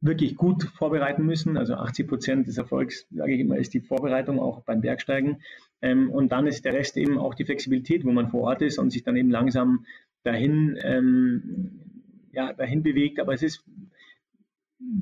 [0.00, 1.56] wirklich gut vorbereiten müssen.
[1.56, 5.42] Also 80 Prozent des Erfolgs, sage ich immer, ist die Vorbereitung auch beim Bergsteigen.
[5.82, 8.78] Ähm, und dann ist der Rest eben auch die Flexibilität, wo man vor Ort ist
[8.78, 9.86] und sich dann eben langsam
[10.22, 11.80] dahin, ähm,
[12.32, 13.18] ja, dahin bewegt.
[13.20, 13.64] Aber es ist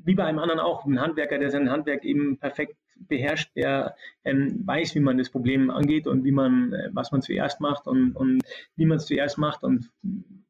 [0.05, 4.67] wie bei einem anderen auch ein Handwerker, der sein Handwerk eben perfekt beherrscht, der ähm,
[4.67, 8.13] weiß, wie man das Problem angeht und wie man, äh, was man zuerst macht und,
[8.13, 8.43] und
[8.77, 9.91] wie man es zuerst macht und,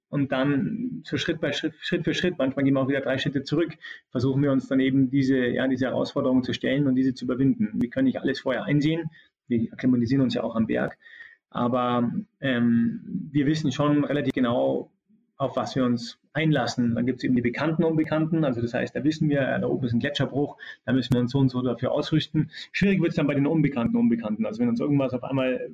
[0.09, 3.19] und dann so Schritt bei Schritt, Schritt für Schritt, manchmal gehen wir auch wieder drei
[3.19, 3.75] Schritte zurück,
[4.11, 7.73] versuchen wir uns dann eben diese, ja, diese Herausforderungen zu stellen und diese zu überwinden.
[7.75, 9.11] Wir können nicht alles vorher einsehen,
[9.47, 10.97] wir akklimatisieren uns ja auch am Berg,
[11.51, 14.91] aber ähm, wir wissen schon relativ genau,
[15.39, 16.95] auf was wir uns einlassen.
[16.95, 19.87] Dann gibt es eben die bekannten Unbekannten, also das heißt, da wissen wir, da oben
[19.87, 22.51] ist ein Gletscherbruch, da müssen wir uns so und so dafür ausrüsten.
[22.73, 24.45] Schwierig wird es dann bei den unbekannten Unbekannten.
[24.47, 25.71] Also wenn uns irgendwas auf einmal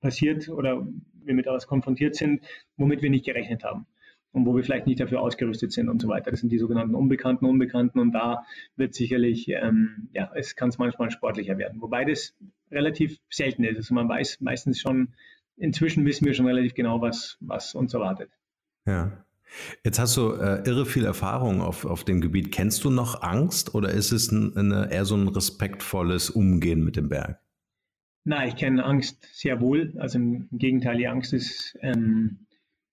[0.00, 0.86] passiert oder
[1.24, 2.42] wir mit etwas konfrontiert sind,
[2.76, 3.86] womit wir nicht gerechnet haben
[4.32, 6.30] und wo wir vielleicht nicht dafür ausgerüstet sind und so weiter.
[6.30, 8.44] Das sind die sogenannten unbekannten Unbekannten und da
[8.76, 11.80] wird sicherlich, ähm, ja, es kann es manchmal sportlicher werden.
[11.80, 12.36] Wobei das
[12.70, 13.76] relativ selten ist.
[13.76, 15.14] Also man weiß meistens schon,
[15.56, 18.30] inzwischen wissen wir schon relativ genau, was, was uns erwartet.
[18.86, 19.24] Ja.
[19.84, 22.52] Jetzt hast du äh, irre viel Erfahrung auf, auf dem Gebiet.
[22.52, 26.96] Kennst du noch Angst oder ist es ein, eine, eher so ein respektvolles Umgehen mit
[26.96, 27.40] dem Berg?
[28.24, 29.94] Nein, ich kenne Angst sehr wohl.
[29.98, 32.46] Also im Gegenteil, die Angst ist, ähm,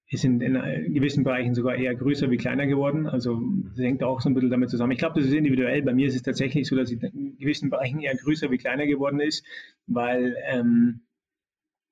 [0.08, 0.54] ist in, in,
[0.94, 3.08] gewissen Bereichen sogar eher größer wie kleiner geworden.
[3.08, 4.92] Also das hängt auch so ein bisschen damit zusammen.
[4.92, 5.82] Ich glaube, das ist individuell.
[5.82, 8.86] Bei mir ist es tatsächlich so, dass sie in gewissen Bereichen eher größer wie kleiner
[8.86, 9.44] geworden ist,
[9.88, 11.02] weil ähm,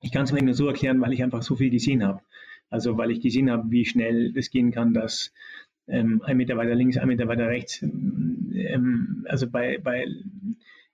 [0.02, 2.22] ich kann es mir nur so erklären, weil ich einfach so viel gesehen habe.
[2.72, 5.32] Also weil ich gesehen habe, wie schnell das gehen kann, dass
[5.88, 10.08] ähm, ein Meter weiter links, ein Meter weiter rechts, ähm, also bei, bei,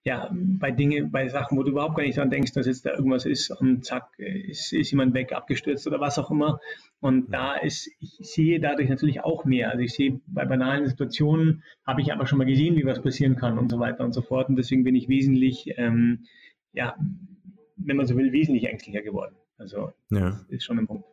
[0.03, 2.93] ja, bei Dinge, bei Sachen, wo du überhaupt gar nicht dran denkst, dass jetzt da
[2.93, 6.59] irgendwas ist und zack, ist, ist jemand weg, abgestürzt oder was auch immer.
[6.99, 9.69] Und da ist, ich sehe dadurch natürlich auch mehr.
[9.69, 13.35] Also ich sehe bei banalen Situationen, habe ich aber schon mal gesehen, wie was passieren
[13.35, 14.49] kann und so weiter und so fort.
[14.49, 16.25] Und deswegen bin ich wesentlich, ähm,
[16.73, 16.95] ja,
[17.75, 19.35] wenn man so will, wesentlich ängstlicher geworden.
[19.57, 20.39] Also ja.
[20.49, 21.05] ist schon ein Punkt.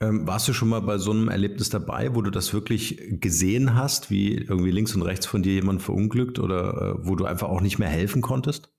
[0.00, 3.74] Ähm, warst du schon mal bei so einem Erlebnis dabei, wo du das wirklich gesehen
[3.74, 7.48] hast, wie irgendwie links und rechts von dir jemand verunglückt oder äh, wo du einfach
[7.48, 8.72] auch nicht mehr helfen konntest?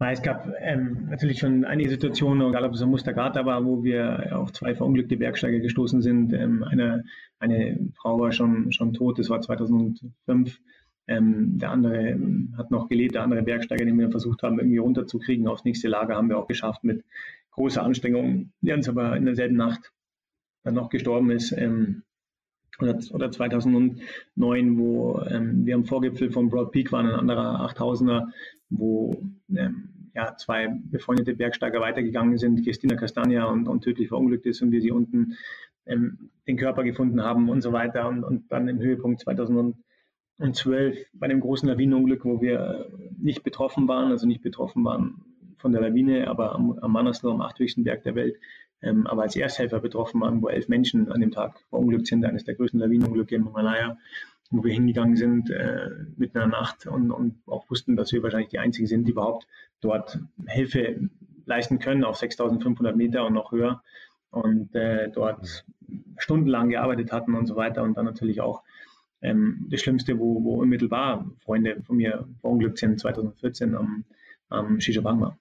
[0.00, 4.38] Es gab ähm, natürlich schon einige Situationen, egal ob es am Mustergata war, wo wir
[4.38, 6.32] auf zwei verunglückte Bergsteiger gestoßen sind.
[6.32, 7.04] Ähm, eine,
[7.40, 10.60] eine Frau war schon, schon tot, das war 2005.
[11.08, 14.78] Ähm, der andere ähm, hat noch gelebt, der andere Bergsteiger, den wir versucht haben, irgendwie
[14.78, 17.04] runterzukriegen aufs nächste Lager, haben wir auch geschafft mit
[17.50, 19.92] großer Anstrengung, der uns aber in derselben Nacht
[20.62, 21.50] dann noch gestorben ist.
[21.50, 22.04] Ähm,
[22.80, 28.28] oder, oder 2009, wo ähm, wir am Vorgipfel von Broad Peak waren, ein anderer 8000er,
[28.70, 29.20] wo
[29.54, 34.72] ähm, ja, zwei befreundete Bergsteiger weitergegangen sind, Christina Castagna und, und tödlich verunglückt ist und
[34.72, 35.36] wir sie unten
[35.86, 38.08] ähm, den Körper gefunden haben und so weiter.
[38.08, 44.10] Und, und dann im Höhepunkt 2012 bei dem großen Lawinenunglück, wo wir nicht betroffen waren,
[44.10, 45.24] also nicht betroffen waren
[45.58, 48.36] von der Lawine, aber am, am Manaslu, am achthöchsten Berg der Welt,
[48.82, 52.44] ähm, aber als Ersthelfer betroffen waren, wo elf Menschen an dem Tag verunglückt sind, eines
[52.44, 53.98] der größten Lawinenunglücke im Himalaya,
[54.50, 58.22] wo wir hingegangen sind äh, mitten in der Nacht und, und auch wussten, dass wir
[58.22, 59.46] wahrscheinlich die Einzigen sind, die überhaupt
[59.80, 61.08] dort Hilfe
[61.44, 63.82] leisten können auf 6500 Meter und noch höher
[64.30, 65.64] und äh, dort
[66.18, 68.62] stundenlang gearbeitet hatten und so weiter und dann natürlich auch
[69.20, 74.04] ähm, das Schlimmste, wo, wo unmittelbar Freunde von mir verunglückt sind, 2014 am,
[74.48, 75.36] am Shishabangma.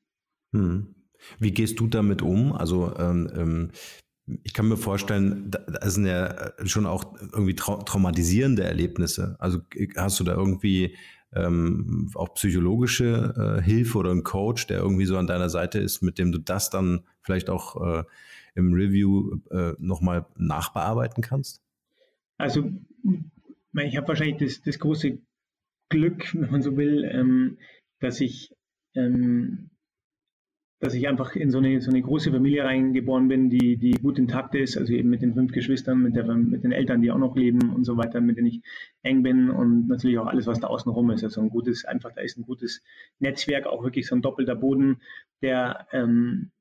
[0.53, 0.95] Hm.
[1.39, 2.53] Wie gehst du damit um?
[2.53, 3.71] Also ähm, ähm,
[4.43, 9.37] ich kann mir vorstellen, das sind ja schon auch irgendwie trau traumatisierende Erlebnisse.
[9.39, 9.59] Also
[9.95, 10.95] hast du da irgendwie
[11.33, 16.01] ähm, auch psychologische äh, Hilfe oder einen Coach, der irgendwie so an deiner Seite ist,
[16.01, 18.03] mit dem du das dann vielleicht auch äh,
[18.55, 21.61] im Review äh, nochmal nachbearbeiten kannst?
[22.37, 22.71] Also
[23.73, 25.19] ich habe wahrscheinlich das, das, große
[25.89, 27.57] Glück, wenn man so will, ähm,
[27.99, 28.55] dass ich
[28.95, 29.69] ähm,
[30.79, 34.19] dass ich einfach in so eine, so eine große Familie reingeboren bin, die, die gut
[34.19, 37.17] intakt ist, also eben mit den fünf Geschwistern, mit, der, mit den Eltern, die auch
[37.17, 38.61] noch leben und so weiter, mit denen ich
[39.01, 41.23] eng bin und natürlich auch alles, was da außen rum ist.
[41.23, 42.83] Also ein gutes, einfach, da ist ein gutes
[43.19, 45.01] Netzwerk, auch wirklich so ein doppelter Boden,
[45.41, 46.51] der, ähm,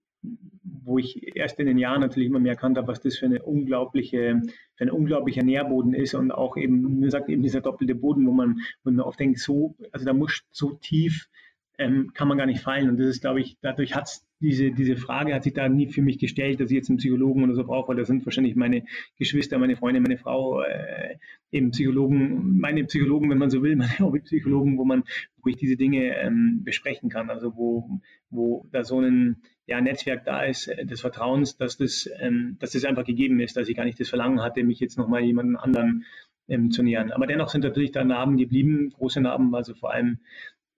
[0.62, 3.42] wo ich erst in den Jahren natürlich immer mehr erkannt habe, was das für eine
[3.42, 4.40] unglaubliche,
[4.76, 8.32] für ein unglaublicher Nährboden ist und auch eben, mir sagt eben dieser doppelte Boden, wo
[8.32, 11.28] man, wo man oft denkt, so, also da muss so tief
[11.78, 12.88] ähm, kann man gar nicht fallen.
[12.88, 16.02] Und das ist, glaube ich, dadurch hat diese, diese Frage hat sich da nie für
[16.02, 18.84] mich gestellt, dass ich jetzt einen Psychologen oder so brauche, weil da sind wahrscheinlich meine
[19.18, 21.16] Geschwister, meine Freunde, meine Frau, äh,
[21.50, 25.04] eben Psychologen, meine Psychologen, wenn man so will, meine Hobbypsychologen, wo man,
[25.42, 27.30] wo ich diese Dinge ähm, besprechen kann.
[27.30, 29.36] Also wo, wo da so ein
[29.66, 33.56] ja, Netzwerk da ist, äh, des Vertrauens, dass das, ähm, dass das einfach gegeben ist,
[33.56, 36.04] dass ich gar nicht das Verlangen hatte, mich jetzt nochmal jemanden anderen
[36.48, 37.10] ähm, zu nähern.
[37.12, 40.18] Aber dennoch sind natürlich da Narben geblieben, große Narben, also vor allem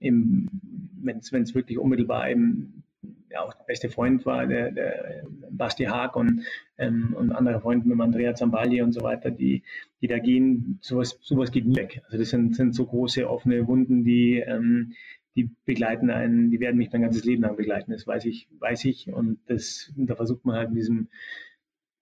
[0.00, 2.84] wenn es wirklich unmittelbar eben
[3.30, 6.42] ja, auch der beste Freund war, der, der Basti Haag und,
[6.78, 9.62] ähm, und andere Freunde mit Andrea Zambali und so weiter, die,
[10.00, 12.02] die da gehen, sowas, sowas geht nie weg.
[12.06, 14.94] Also das sind, sind so große offene Wunden, die, ähm,
[15.36, 17.92] die begleiten einen, die werden mich mein ganzes Leben lang begleiten.
[17.92, 19.12] Das weiß ich, weiß ich.
[19.12, 21.08] Und das, da versucht man halt mit diesem,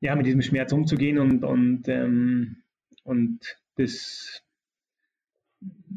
[0.01, 2.57] ja, mit diesem Schmerz umzugehen und, und, ähm,
[3.03, 4.43] und das,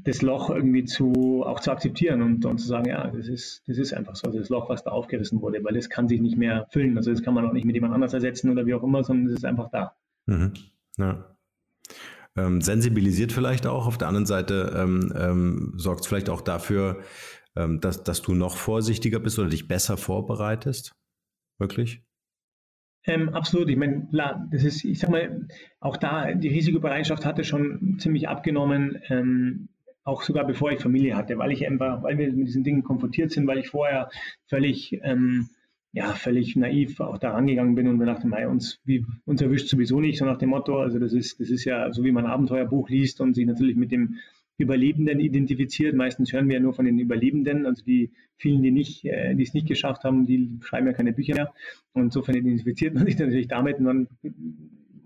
[0.03, 3.77] das Loch irgendwie zu, auch zu akzeptieren und, und zu sagen, ja, das ist, das
[3.77, 6.37] ist einfach so, also das Loch, was da aufgerissen wurde, weil das kann sich nicht
[6.37, 6.97] mehr füllen.
[6.97, 9.27] Also das kann man auch nicht mit jemand anders ersetzen oder wie auch immer, sondern
[9.27, 9.95] es ist einfach da.
[10.25, 10.53] Mhm.
[10.97, 11.35] Ja.
[12.35, 13.87] Ähm, sensibilisiert vielleicht auch.
[13.87, 17.01] Auf der anderen Seite ähm, ähm, sorgt es vielleicht auch dafür,
[17.55, 20.95] ähm, dass, dass du noch vorsichtiger bist oder dich besser vorbereitest.
[21.57, 22.03] Wirklich?
[23.05, 23.69] Ähm, absolut.
[23.69, 25.47] Ich meine, klar, das ist, ich sag mal,
[25.79, 29.69] auch da, die Risikobereitschaft hatte schon ziemlich abgenommen, ähm,
[30.09, 33.31] auch sogar bevor ich Familie hatte, weil ich einfach, weil wir mit diesen Dingen konfrontiert
[33.31, 34.09] sind, weil ich vorher
[34.47, 35.49] völlig, ähm,
[35.91, 39.69] ja, völlig naiv auch da rangegangen bin und mir dachte, mei, uns, wie, uns erwischt
[39.69, 42.25] sowieso nicht, so nach dem Motto, also das ist, das ist ja so, wie man
[42.25, 44.17] ein Abenteuerbuch liest und sich natürlich mit dem
[44.57, 45.95] Überlebenden identifiziert.
[45.95, 49.43] Meistens hören wir ja nur von den Überlebenden, also die vielen, die nicht, äh, die
[49.43, 51.53] es nicht geschafft haben, die schreiben ja keine Bücher mehr.
[51.93, 54.07] Und insofern identifiziert man sich natürlich damit und dann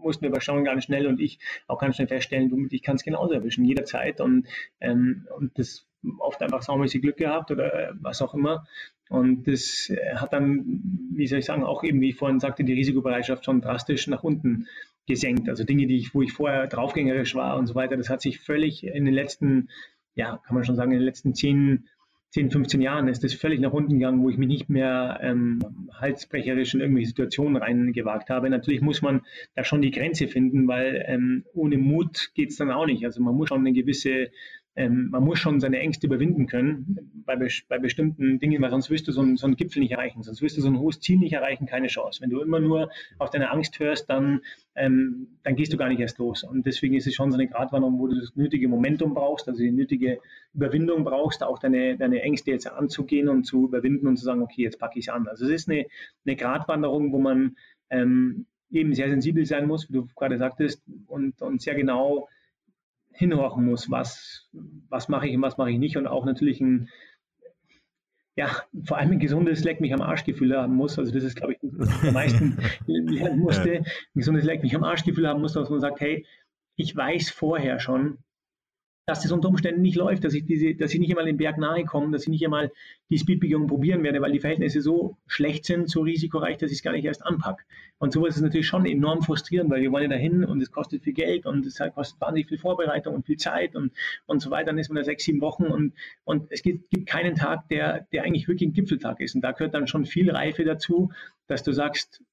[0.04, 3.34] mussten schon ganz schnell und ich auch ganz schnell feststellen, du, ich kann es genauso
[3.34, 4.48] erwischen, jederzeit und,
[4.80, 5.88] ähm, und das
[6.20, 8.66] oft einfach saumäßig Glück gehabt oder äh, was auch immer.
[9.10, 10.82] Und das äh, hat dann,
[11.14, 14.24] wie soll ich sagen, auch eben, wie ich vorhin sagte, die Risikobereitschaft schon drastisch nach
[14.24, 14.68] unten
[15.06, 15.50] gesenkt.
[15.50, 18.40] Also Dinge, die ich, wo ich vorher draufgängerisch war und so weiter, das hat sich
[18.40, 19.70] völlig in den letzten,
[20.16, 21.88] ja, kann man schon sagen, in den letzten 10,
[22.34, 25.60] 10 15 Jahren ist das völlig nach unten gegangen, wo ich mich nicht mehr ähm,
[25.94, 28.50] halsbrecherisch in irgendwelche Situationen reingewagt habe.
[28.50, 29.22] Natürlich muss man
[29.56, 33.06] da schon die Grenze finden, weil ähm, ohne Mut geht es dann auch nicht.
[33.06, 34.32] Also man muss schon eine gewisse
[34.76, 39.08] ähm, man muss schon seine Ängste überwinden können bei, bei bestimmten Dingen, weil sonst wirst
[39.08, 41.18] du so einen, so einen, Gipfel nicht erreichen, sonst wirst du so ein hohes Ziel
[41.18, 42.22] nicht erreichen, keine Chance.
[42.22, 44.42] Wenn du immer nur auf deine Angst hörst, dann,
[44.76, 46.44] ähm, dann gehst du gar nicht erst los.
[46.44, 49.60] Und deswegen ist es schon so eine Gratwanderung, wo du das nötige Momentum brauchst, also
[49.60, 50.20] die nötige
[50.54, 54.64] Überwindung brauchst, auch deine, deine Ängste jetzt anzugehen und zu überwinden und zu sagen, okay,
[54.64, 55.28] jetzt packe ich es an.
[55.28, 55.86] Also es ist eine,
[56.26, 57.58] eine Gratwanderung, wo man
[57.92, 62.28] ähm, eben sehr sensibel sein muss, wie du gerade sagtest, und, und sehr genau
[63.14, 64.50] hinhorchen muss, was,
[64.90, 66.90] was mache ich und was mache ich nicht und auch natürlich ein,
[68.36, 68.50] ja,
[68.86, 70.98] vor allem ein gesundes Leck mich am Arschgefühl haben muss.
[70.98, 73.78] Also das ist, glaube ich, was am meisten lernen musste.
[73.78, 76.26] Ein gesundes Leck mich am Arschgefühl haben muss, dass man sagt, hey,
[76.76, 78.18] ich weiß vorher schon,
[79.06, 81.58] dass das unter Umständen nicht läuft, dass ich, diese, dass ich nicht einmal den Berg
[81.58, 82.72] nahe komme, dass ich nicht einmal
[83.10, 86.84] die Speedbegehung probieren werde, weil die Verhältnisse so schlecht sind, so risikoreich, dass ich es
[86.84, 87.66] gar nicht erst anpacke.
[87.98, 91.04] Und sowas ist natürlich schon enorm frustrierend, weil wir wollen ja dahin und es kostet
[91.04, 93.92] viel Geld und es kostet wahnsinnig viel Vorbereitung und viel Zeit und,
[94.26, 94.68] und so weiter.
[94.68, 98.08] Dann ist man da sechs, sieben Wochen und, und es gibt, gibt keinen Tag, der,
[98.14, 99.36] der eigentlich wirklich ein Gipfeltag ist.
[99.36, 101.12] Und da gehört dann schon viel Reife dazu,
[101.48, 102.24] dass du sagst,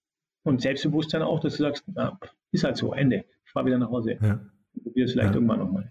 [0.43, 2.19] und Selbstbewusstsein auch, dass du sagst, na,
[2.53, 3.25] ist halt so, Ende.
[3.45, 4.19] Ich fahre wieder nach Hause.
[4.23, 4.41] Ja.
[4.83, 5.35] Probier es vielleicht ja.
[5.35, 5.91] irgendwann nochmal.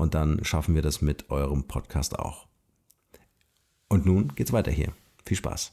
[0.00, 2.46] und dann schaffen wir das mit eurem Podcast auch.
[3.88, 4.92] Und nun geht's weiter hier.
[5.24, 5.72] Viel Spaß.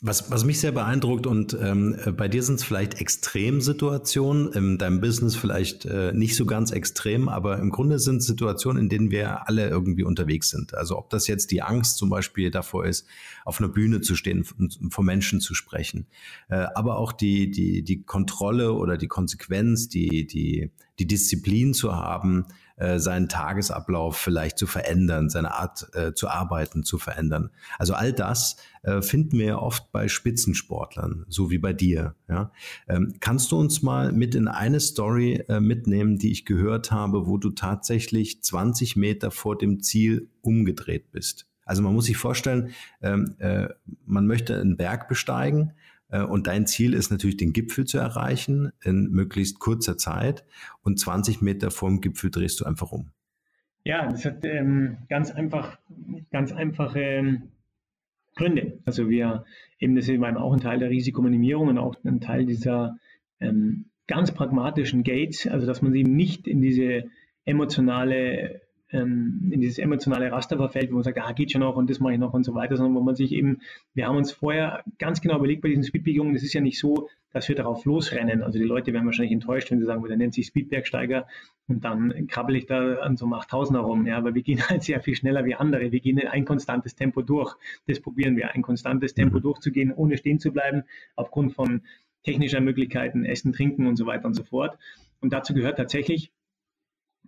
[0.00, 5.00] Was, was mich sehr beeindruckt und ähm, bei dir sind es vielleicht Extremsituationen, in deinem
[5.00, 9.48] Business vielleicht äh, nicht so ganz extrem, aber im Grunde sind Situationen, in denen wir
[9.48, 10.72] alle irgendwie unterwegs sind.
[10.72, 13.08] Also ob das jetzt die Angst zum Beispiel davor ist,
[13.44, 16.06] auf einer Bühne zu stehen und vor Menschen zu sprechen,
[16.48, 21.96] äh, aber auch die, die, die Kontrolle oder die Konsequenz, die, die, die Disziplin zu
[21.96, 22.46] haben,
[22.78, 27.50] äh, seinen Tagesablauf vielleicht zu verändern, seine Art äh, zu arbeiten zu verändern.
[27.78, 32.14] Also all das äh, finden wir ja oft bei Spitzensportlern, so wie bei dir.
[32.28, 32.52] Ja?
[32.88, 37.26] Ähm, kannst du uns mal mit in eine Story äh, mitnehmen, die ich gehört habe,
[37.26, 41.46] wo du tatsächlich 20 Meter vor dem Ziel umgedreht bist?
[41.64, 42.70] Also man muss sich vorstellen,
[43.02, 43.68] ähm, äh,
[44.06, 45.72] man möchte einen Berg besteigen,
[46.16, 50.44] und dein Ziel ist natürlich, den Gipfel zu erreichen in möglichst kurzer Zeit.
[50.82, 53.10] Und 20 Meter vorm Gipfel drehst du einfach um.
[53.84, 55.78] Ja, das hat ähm, ganz einfach,
[56.30, 57.42] ganz einfache ähm,
[58.36, 58.78] Gründe.
[58.84, 59.44] Also wir
[59.78, 62.98] eben, das ist eben auch ein Teil der Risikominimierung und auch ein Teil dieser
[63.40, 67.04] ähm, ganz pragmatischen Gates, also dass man eben nicht in diese
[67.44, 71.90] emotionale ähm, in dieses emotionale Raster verfällt, wo man sagt, ah, geht schon noch und
[71.90, 73.60] das mache ich noch und so weiter, sondern wo man sich eben,
[73.94, 77.08] wir haben uns vorher ganz genau überlegt bei diesen Speedbegehungen, das ist ja nicht so,
[77.32, 78.42] dass wir darauf losrennen.
[78.42, 81.26] Also die Leute werden wahrscheinlich enttäuscht, wenn sie sagen, der nennt sich Speedbergsteiger
[81.66, 84.06] und dann krabbel ich da an so einem 8000er rum.
[84.06, 85.92] Ja, aber wir gehen halt sehr viel schneller wie andere.
[85.92, 87.54] Wir gehen in ein konstantes Tempo durch.
[87.86, 89.42] Das probieren wir, ein konstantes Tempo mhm.
[89.42, 90.84] durchzugehen, ohne stehen zu bleiben,
[91.16, 91.82] aufgrund von
[92.24, 94.78] technischer Möglichkeiten, Essen, Trinken und so weiter und so fort.
[95.20, 96.32] Und dazu gehört tatsächlich,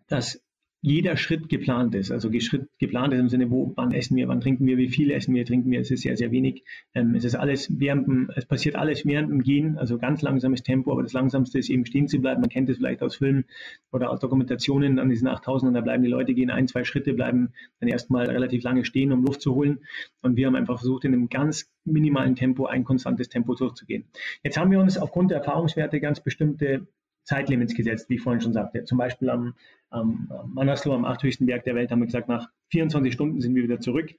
[0.09, 0.43] dass
[0.83, 2.11] jeder Schritt geplant ist.
[2.11, 5.11] Also Schritt geplant ist im Sinne, wo, wann essen wir, wann trinken wir, wie viel
[5.11, 5.81] essen wir, trinken wir.
[5.81, 6.65] Es ist sehr, sehr wenig.
[6.95, 10.93] Ähm, es ist alles während es passiert alles während dem Gehen, also ganz langsames Tempo,
[10.93, 12.41] aber das langsamste ist eben stehen zu bleiben.
[12.41, 13.45] Man kennt es vielleicht aus Filmen
[13.93, 17.53] oder aus Dokumentationen an diesen 8000 da bleiben die Leute, gehen ein, zwei Schritte, bleiben
[17.81, 19.81] dann erstmal relativ lange stehen, um Luft zu holen.
[20.23, 24.05] Und wir haben einfach versucht, in einem ganz minimalen Tempo ein konstantes Tempo durchzugehen.
[24.43, 26.87] Jetzt haben wir uns aufgrund der Erfahrungswerte ganz bestimmte
[27.25, 28.85] Zeitlimits gesetzt, wie ich vorhin schon sagte.
[28.85, 29.55] Zum Beispiel am,
[29.91, 33.63] am Manaslu, am achthöchsten Berg der Welt, haben wir gesagt, nach 24 Stunden sind wir
[33.63, 34.11] wieder zurück.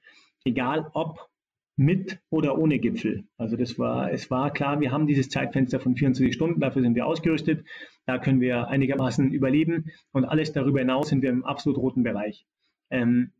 [0.44, 1.28] Egal ob
[1.76, 3.24] mit oder ohne Gipfel.
[3.38, 6.94] Also das war, es war klar, wir haben dieses Zeitfenster von 24 Stunden, dafür sind
[6.94, 7.66] wir ausgerüstet.
[8.06, 12.46] Da können wir einigermaßen überleben und alles darüber hinaus sind wir im absolut roten Bereich.
[12.90, 13.32] Ähm,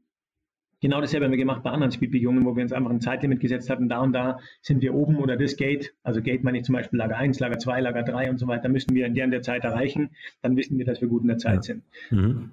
[0.82, 3.70] Genau dasselbe haben wir gemacht bei anderen Speedbegehungen, wo wir uns einfach ein Zeitlimit gesetzt
[3.70, 3.88] hatten.
[3.88, 6.98] Da und da sind wir oben oder das Gate, also Gate meine ich zum Beispiel
[6.98, 9.42] Lager 1, Lager 2, Lager 3 und so weiter, müssen wir in der, in der
[9.42, 10.10] Zeit erreichen.
[10.42, 11.62] Dann wissen wir, dass wir gut in der Zeit ja.
[11.62, 11.84] sind.
[12.10, 12.50] Mhm.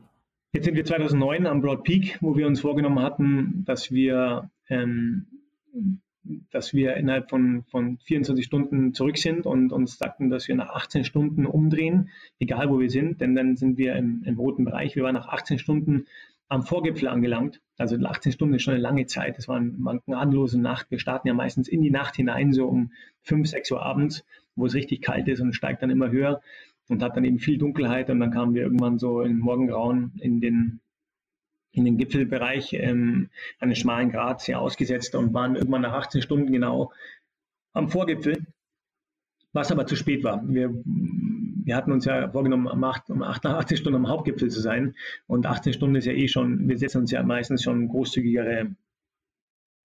[0.54, 5.26] Jetzt sind wir 2009 am Broad Peak, wo wir uns vorgenommen hatten, dass wir, ähm,
[6.52, 10.70] dass wir innerhalb von, von 24 Stunden zurück sind und uns sagten, dass wir nach
[10.70, 14.96] 18 Stunden umdrehen, egal wo wir sind, denn dann sind wir im, im roten Bereich.
[14.96, 16.06] Wir waren nach 18 Stunden
[16.50, 17.62] am Vorgipfel angelangt.
[17.78, 19.38] Also 18 Stunden ist schon eine lange Zeit.
[19.38, 20.90] Das war eine gnadenlose Nacht.
[20.90, 24.66] Wir starten ja meistens in die Nacht hinein, so um 5, 6 Uhr abends, wo
[24.66, 26.42] es richtig kalt ist und steigt dann immer höher
[26.90, 28.10] und hat dann eben viel Dunkelheit.
[28.10, 30.82] Und dann kamen wir irgendwann so in Morgengrauen in den,
[31.72, 36.52] in den Gipfelbereich, ähm, einen schmalen Grat sehr ausgesetzt und waren irgendwann nach 18 Stunden
[36.52, 36.92] genau
[37.74, 38.48] am Vorgipfel,
[39.54, 40.42] was aber zu spät war.
[40.48, 40.74] Wir
[41.70, 44.96] wir hatten uns ja vorgenommen, um, 8, um 88 Stunden am Hauptgipfel zu sein.
[45.28, 48.72] Und 18 Stunden ist ja eh schon, wir setzen uns ja meistens schon großzügigere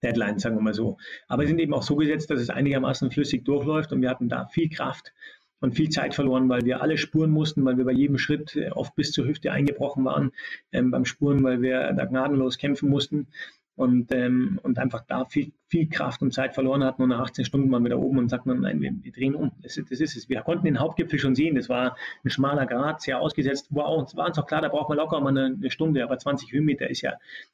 [0.01, 0.97] Deadline, sagen wir mal so.
[1.27, 4.29] Aber sie sind eben auch so gesetzt, dass es einigermaßen flüssig durchläuft und wir hatten
[4.29, 5.13] da viel Kraft
[5.59, 8.71] und viel Zeit verloren, weil wir alle spuren mussten, weil wir bei jedem Schritt äh,
[8.71, 10.31] oft bis zur Hüfte eingebrochen waren
[10.71, 13.27] ähm, beim Spuren, weil wir da gnadenlos kämpfen mussten
[13.75, 17.43] und, ähm, und einfach da viel, viel Kraft und Zeit verloren hatten und nach 18
[17.43, 19.51] Stunden waren wir da oben und sagten, nein, wir, wir drehen um.
[19.61, 20.29] Das, das, ist es.
[20.29, 21.55] Wir konnten den Hauptgipfel schon sehen.
[21.55, 23.67] Das war ein schmaler Grat, sehr ausgesetzt.
[23.71, 26.17] Wow, es war uns auch klar, da braucht man locker mal eine, eine Stunde, aber
[26.17, 27.13] 20 Höhenmeter ist ja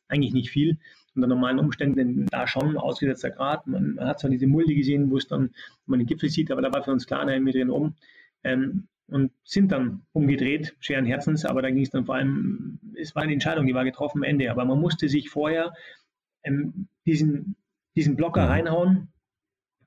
[0.09, 0.77] eigentlich nicht viel.
[1.15, 3.65] Unter normalen Umständen da schon ausgesetzter Grad.
[3.65, 5.49] Man, man, hat zwar diese Mulde gesehen, wo es dann
[5.87, 7.95] man den Gipfel sieht, aber da war für uns klar, nein, wir drehen um.
[8.43, 13.13] Ähm, und sind dann umgedreht, schweren Herzens, aber da ging es dann vor allem, es
[13.13, 15.73] war eine Entscheidung, die war getroffen am Ende, aber man musste sich vorher
[16.43, 17.55] ähm, diesen,
[17.95, 18.49] diesen Blocker mhm.
[18.49, 19.07] reinhauen,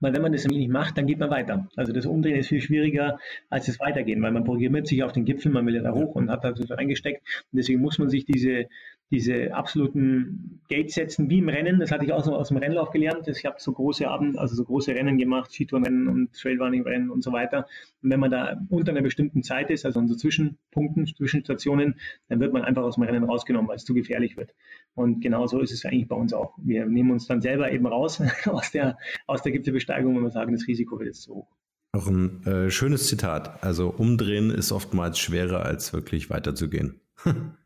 [0.00, 1.68] weil wenn man das nicht macht, dann geht man weiter.
[1.76, 5.24] Also das Umdrehen ist viel schwieriger als das Weitergehen, weil man programmiert sich auf den
[5.24, 7.22] Gipfel, man will ja da hoch und hat da so reingesteckt.
[7.52, 8.66] Und deswegen muss man sich diese,
[9.10, 11.78] diese absoluten Gates setzen, wie im Rennen.
[11.78, 13.28] Das hatte ich auch so aus dem Rennlauf gelernt.
[13.28, 17.32] Ich habe so große Abend, also so große Rennen gemacht, Skitourenrennen und Trailrunning-Rennen und so
[17.32, 17.66] weiter.
[18.02, 21.96] Und wenn man da unter einer bestimmten Zeit ist, also an so Zwischenpunkten, Zwischenstationen,
[22.28, 24.54] dann wird man einfach aus dem Rennen rausgenommen, weil es zu gefährlich wird.
[24.94, 26.54] Und genau so ist es eigentlich bei uns auch.
[26.58, 30.52] Wir nehmen uns dann selber eben raus aus der, aus der Gipfelbesteigung und wir sagen,
[30.52, 31.48] das Risiko wird jetzt zu hoch.
[31.92, 33.62] Auch ein äh, schönes Zitat.
[33.62, 37.00] Also umdrehen ist oftmals schwerer, als wirklich weiterzugehen.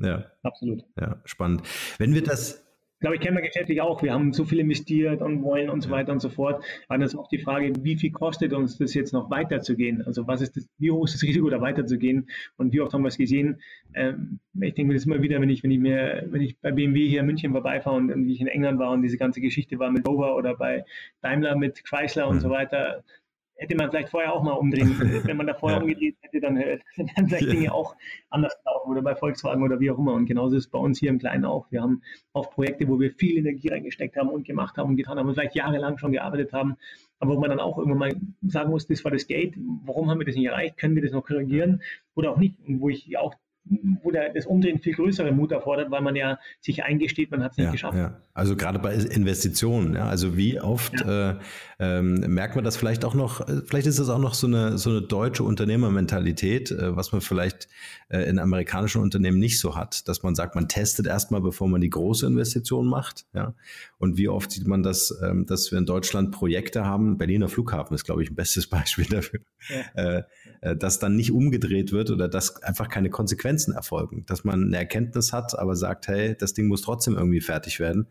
[0.00, 0.24] Ja.
[0.42, 0.84] Absolut.
[0.98, 1.62] Ja, spannend.
[1.98, 2.66] Wenn wir das.
[2.94, 4.02] Ich glaube, ich kenne wir geschäftlich auch.
[4.02, 6.62] Wir haben so viel investiert und wollen und so weiter und so fort.
[6.86, 10.02] Aber das ist auch die Frage, wie viel kostet uns das jetzt noch weiterzugehen?
[10.04, 12.28] Also was ist das, wie hoch ist das Risiko, da weiterzugehen?
[12.58, 13.62] Und wie oft haben wir es gesehen?
[13.94, 16.72] Ähm, ich denke mir das immer wieder, wenn ich, wenn ich mir, wenn ich bei
[16.72, 19.40] BMW hier in München vorbeifahre und, und wie ich in England war und diese ganze
[19.40, 20.84] Geschichte war mit Rover oder bei
[21.22, 23.02] Daimler mit Chrysler und so weiter
[23.60, 24.96] hätte man vielleicht vorher auch mal umdrehen.
[25.24, 25.82] Wenn man da vorher ja.
[25.82, 26.80] umgedreht hätte, dann wären
[27.28, 27.52] vielleicht ja.
[27.52, 27.94] Dinge auch
[28.30, 30.14] anders laufen oder bei Volkswagen oder wie auch immer.
[30.14, 31.70] Und genauso ist es bei uns hier im Kleinen auch.
[31.70, 32.02] Wir haben
[32.32, 35.34] oft Projekte, wo wir viel Energie reingesteckt haben und gemacht haben und getan haben und
[35.34, 36.76] vielleicht jahrelang schon gearbeitet haben,
[37.18, 39.54] aber wo man dann auch irgendwann mal sagen muss, das war das Gate,
[39.84, 41.82] warum haben wir das nicht erreicht, können wir das noch korrigieren
[42.14, 42.56] oder auch nicht.
[42.66, 43.34] Und wo ich auch
[44.02, 47.52] wo der, das Umdrehen viel größere Mut erfordert, weil man ja sich eingesteht, man hat
[47.52, 47.98] es nicht ja, geschafft.
[47.98, 48.16] Ja.
[48.34, 51.34] Also gerade bei Investitionen, ja, also wie oft äh,
[51.78, 54.78] ähm, merkt man das vielleicht auch noch, äh, vielleicht ist das auch noch so eine,
[54.78, 57.68] so eine deutsche Unternehmermentalität, äh, was man vielleicht
[58.08, 61.80] äh, in amerikanischen Unternehmen nicht so hat, dass man sagt, man testet erstmal, bevor man
[61.80, 63.26] die große Investition macht.
[63.34, 63.54] Ja?
[63.98, 67.94] Und wie oft sieht man das, ähm, dass wir in Deutschland Projekte haben, Berliner Flughafen
[67.94, 70.18] ist, glaube ich, ein bestes Beispiel dafür, ja.
[70.18, 70.22] äh
[70.60, 75.32] dass dann nicht umgedreht wird oder dass einfach keine Konsequenzen erfolgen, dass man eine Erkenntnis
[75.32, 78.08] hat, aber sagt, hey, das Ding muss trotzdem irgendwie fertig werden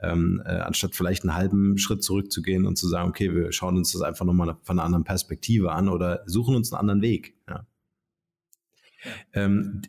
[0.00, 3.92] ähm, äh, anstatt vielleicht einen halben Schritt zurückzugehen und zu sagen, okay, wir schauen uns
[3.92, 7.34] das einfach nochmal von einer anderen Perspektive an oder suchen uns einen anderen Weg.
[7.48, 7.66] Ja.
[9.32, 9.82] Ähm,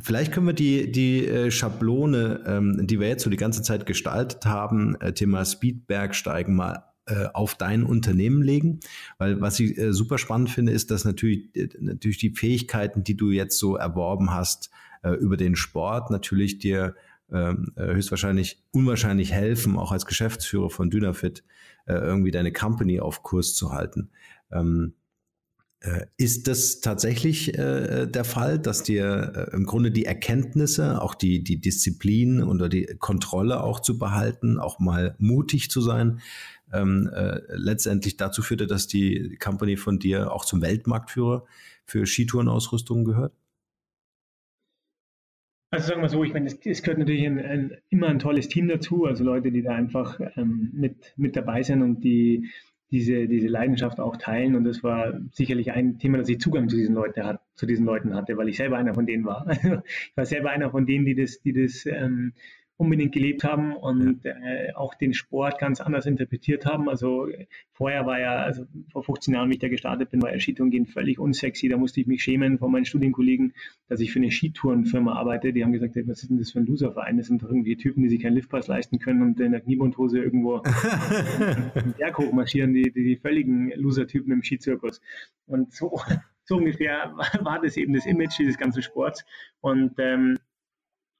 [0.00, 3.84] Vielleicht können wir die, die äh, Schablone, ähm, die wir jetzt so die ganze Zeit
[3.84, 8.80] gestaltet haben, äh, Thema Speedbergsteigen mal äh, auf dein Unternehmen legen,
[9.18, 13.16] weil was ich äh, super spannend finde, ist, dass natürlich, äh, natürlich die Fähigkeiten, die
[13.16, 14.70] du jetzt so erworben hast
[15.02, 16.94] äh, über den Sport, natürlich dir
[17.30, 21.44] ähm, äh, höchstwahrscheinlich unwahrscheinlich helfen, auch als Geschäftsführer von Dynafit
[21.84, 24.10] irgendwie deine Company auf Kurs zu halten.
[24.52, 25.01] Ähm, äh,
[26.16, 31.42] ist das tatsächlich äh, der Fall, dass dir äh, im Grunde die Erkenntnisse, auch die,
[31.42, 36.20] die Disziplin oder die Kontrolle auch zu behalten, auch mal mutig zu sein,
[36.72, 41.44] ähm, äh, letztendlich dazu führte, dass die Company von dir auch zum Weltmarktführer
[41.84, 43.32] für Skitourenausrüstung gehört?
[45.72, 48.48] Also sagen wir so, ich meine, es, es gehört natürlich ein, ein, immer ein tolles
[48.48, 52.50] Team dazu, also Leute, die da einfach ähm, mit, mit dabei sind und die
[52.92, 54.54] diese, diese Leidenschaft auch teilen.
[54.54, 57.86] Und das war sicherlich ein Thema, dass ich Zugang zu diesen, Leute hat, zu diesen
[57.86, 59.46] Leuten hatte, weil ich selber einer von denen war.
[59.50, 62.34] ich war selber einer von denen, die das, die das ähm,
[62.82, 64.32] unbedingt gelebt haben und ja.
[64.32, 66.88] äh, auch den Sport ganz anders interpretiert haben.
[66.88, 67.28] Also
[67.72, 70.86] vorher war ja, also vor 15 Jahren, wie ich da gestartet bin, war ja Skitourengehen
[70.86, 71.68] völlig unsexy.
[71.68, 73.54] Da musste ich mich schämen von meinen Studienkollegen,
[73.88, 75.52] dass ich für eine Skitourenfirma arbeite.
[75.52, 77.18] Die haben gesagt, hey, was ist denn das für ein Loserverein?
[77.18, 80.18] Das sind doch irgendwie Typen, die sich keinen Liftpass leisten können und in der Kniebundhose
[80.18, 80.58] irgendwo
[81.76, 85.00] den Berg hochmarschieren, die, die, die völligen Loser-Typen im Skizirkus.
[85.46, 86.00] Und so,
[86.44, 89.24] so ungefähr war das eben das Image dieses ganzen Sports.
[89.60, 90.36] Und ähm,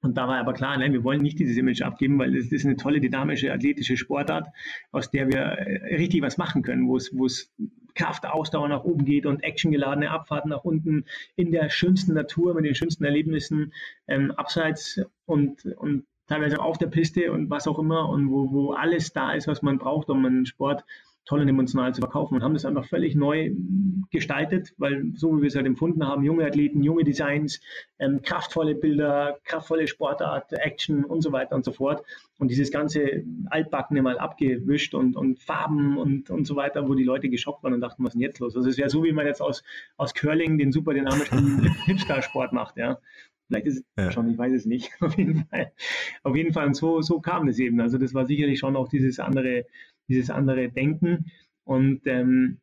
[0.03, 2.65] und da war aber klar, nein, wir wollen nicht dieses Image abgeben, weil es ist
[2.65, 4.49] eine tolle, dynamische, athletische Sportart,
[4.91, 7.53] aus der wir äh, richtig was machen können, wo es, wo es
[7.95, 11.05] Kraft, Ausdauer nach oben geht und actiongeladene Abfahrten nach unten
[11.37, 13.71] in der schönsten Natur, mit den schönsten Erlebnissen,
[14.07, 18.71] ähm, abseits und, und teilweise auf der Piste und was auch immer und wo, wo
[18.73, 20.83] alles da ist, was man braucht, um einen Sport
[21.25, 23.51] toll und emotional zu verkaufen und haben das einfach völlig neu
[24.11, 27.61] gestaltet, weil so wie wir es halt empfunden haben, junge Athleten, junge Designs,
[27.99, 32.03] ähm, kraftvolle Bilder, kraftvolle Sportart, Action und so weiter und so fort.
[32.39, 37.03] Und dieses ganze Altbackene mal abgewischt und, und Farben und, und so weiter, wo die
[37.03, 38.55] Leute geschockt waren und dachten, was ist denn jetzt los?
[38.55, 39.63] Also es wäre so, wie man jetzt aus,
[39.97, 42.99] aus Curling den super dynamischen Hipster-Sport macht, ja.
[43.47, 44.11] Vielleicht ist es ja.
[44.11, 44.91] schon, ich weiß es nicht.
[45.01, 45.71] Auf jeden Fall.
[46.23, 46.67] Auf jeden Fall.
[46.67, 47.79] Und so, so kam es eben.
[47.81, 49.65] Also das war sicherlich schon auch dieses andere,
[50.07, 51.31] dieses andere Denken.
[51.63, 52.59] Und ähm,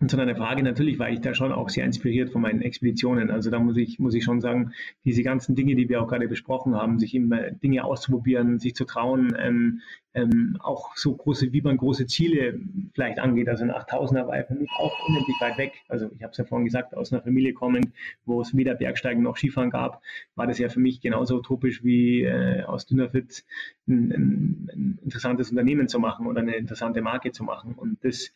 [0.00, 3.32] und zu deiner Frage, natürlich war ich da schon auch sehr inspiriert von meinen Expeditionen.
[3.32, 4.72] Also da muss ich, muss ich schon sagen,
[5.04, 8.84] diese ganzen Dinge, die wir auch gerade besprochen haben, sich immer Dinge auszuprobieren, sich zu
[8.84, 9.80] trauen, ähm,
[10.14, 12.60] ähm, auch so große, wie man große Ziele
[12.94, 13.48] vielleicht angeht.
[13.48, 15.72] Also ein 8000er war für mich auch unendlich weit weg.
[15.88, 17.88] Also ich habe es ja vorhin gesagt, aus einer Familie kommend,
[18.24, 20.00] wo es weder Bergsteigen noch Skifahren gab,
[20.36, 23.44] war das ja für mich genauso utopisch wie äh, aus Dünnerfit
[23.88, 27.74] ein, ein, interessantes Unternehmen zu machen oder eine interessante Marke zu machen.
[27.74, 28.32] Und das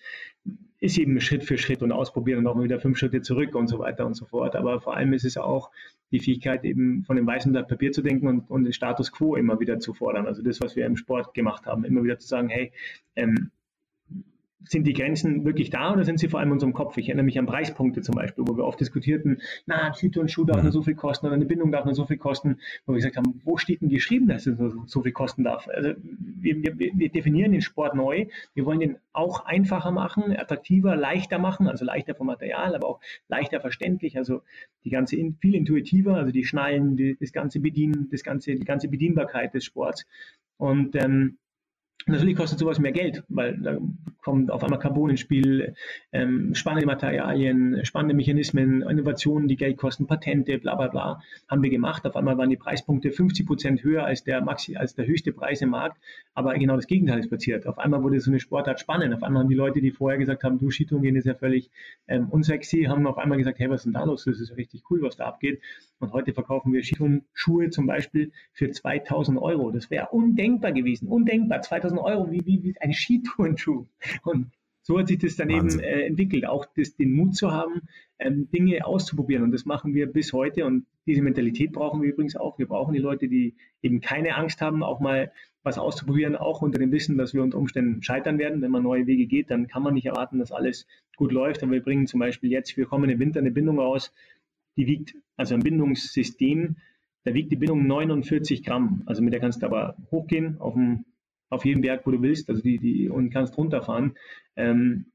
[0.83, 3.69] ist eben Schritt für Schritt und ausprobieren und auch mal wieder fünf Schritte zurück und
[3.69, 4.57] so weiter und so fort.
[4.57, 5.71] Aber vor allem ist es auch
[6.11, 9.37] die Fähigkeit, eben von dem weißen Blatt Papier zu denken und, und den Status quo
[9.37, 10.27] immer wieder zu fordern.
[10.27, 12.73] Also das, was wir im Sport gemacht haben, immer wieder zu sagen, hey,
[13.15, 13.53] ähm,
[14.65, 16.97] sind die Grenzen wirklich da oder sind sie vor allem in unserem Kopf?
[16.97, 20.45] Ich erinnere mich an Preispunkte zum Beispiel, wo wir oft diskutierten, na, Hüte und Schuh
[20.45, 20.73] darf nur mhm.
[20.73, 23.41] so viel kosten oder eine Bindung darf nur so viel kosten, wo wir gesagt haben,
[23.45, 25.69] wo steht denn geschrieben, dass es so, so viel kosten darf?
[25.69, 28.27] Also wir, wir, wir, definieren den Sport neu.
[28.55, 33.01] Wir wollen den auch einfacher machen, attraktiver, leichter machen, also leichter vom Material, aber auch
[33.29, 34.43] leichter verständlich, also
[34.85, 38.89] die ganze, viel intuitiver, also die Schnallen, die, das ganze Bedienen, das ganze, die ganze
[38.89, 40.07] Bedienbarkeit des Sports.
[40.57, 41.39] Und ähm,
[42.07, 43.79] Natürlich kostet sowas mehr Geld, weil da
[44.23, 45.75] kommt auf einmal Carbon ins Spiel,
[46.13, 51.71] ähm, spannende Materialien, spannende Mechanismen, Innovationen, die Geld kosten, Patente, bla bla bla, haben wir
[51.71, 52.07] gemacht.
[52.07, 55.61] Auf einmal waren die Preispunkte 50 Prozent höher als der, Maxi, als der höchste Preis
[55.61, 55.99] im Markt,
[56.35, 57.67] aber genau das Gegenteil ist passiert.
[57.67, 59.15] Auf einmal wurde so eine Sportart spannend.
[59.15, 61.71] Auf einmal haben die Leute, die vorher gesagt haben, du Skitouren gehen ist ja völlig
[62.09, 64.25] ähm, unsexy, haben auf einmal gesagt, hey, was ist denn da los?
[64.25, 65.61] Das ist ja richtig cool, was da abgeht.
[65.99, 69.71] Und heute verkaufen wir Skitouren-Schuhe zum Beispiel für 2000 Euro.
[69.71, 71.63] Das wäre undenkbar gewesen, undenkbar.
[71.63, 73.87] 2000 Euro, wie, wie, wie ein Skitourenschuh.
[74.23, 74.51] Und
[74.83, 77.83] so hat sich das dann eben äh, entwickelt, auch das, den Mut zu haben,
[78.19, 79.45] ähm, Dinge auszuprobieren.
[79.45, 80.65] Und das machen wir bis heute.
[80.65, 82.59] Und diese Mentalität brauchen wir übrigens auch.
[82.59, 85.31] Wir brauchen die Leute, die eben keine Angst haben, auch mal
[85.63, 88.61] was auszuprobieren, auch unter dem Wissen, dass wir unter Umständen scheitern werden.
[88.61, 91.63] Wenn man neue Wege geht, dann kann man nicht erwarten, dass alles gut läuft.
[91.63, 94.13] Aber wir bringen zum Beispiel jetzt für kommende Winter eine Bindung raus,
[94.77, 96.77] die wiegt, also ein Bindungssystem,
[97.25, 99.03] da wiegt die Bindung 49 Gramm.
[99.07, 101.05] Also mit der kannst du aber hochgehen auf, dem,
[101.53, 104.17] auf jeden Berg, wo du willst, also die, die, und kannst runterfahren.
[104.57, 105.07] Ähm,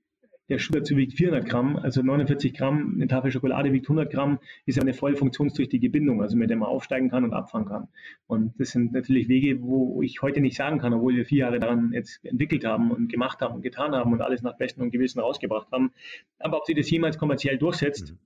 [0.49, 4.39] der Schuh dazu wiegt 400 Gramm, also 49 Gramm, eine Tafel Schokolade wiegt 100 Gramm,
[4.65, 7.89] ist eine voll funktionstüchtige Bindung, also mit der man aufsteigen kann und abfahren kann.
[8.27, 11.59] Und das sind natürlich Wege, wo ich heute nicht sagen kann, obwohl wir vier Jahre
[11.59, 14.91] daran jetzt entwickelt haben und gemacht haben und getan haben und alles nach Besten und
[14.91, 15.91] Gewissen rausgebracht haben.
[16.39, 18.19] Aber ob sie das jemals kommerziell durchsetzt, mhm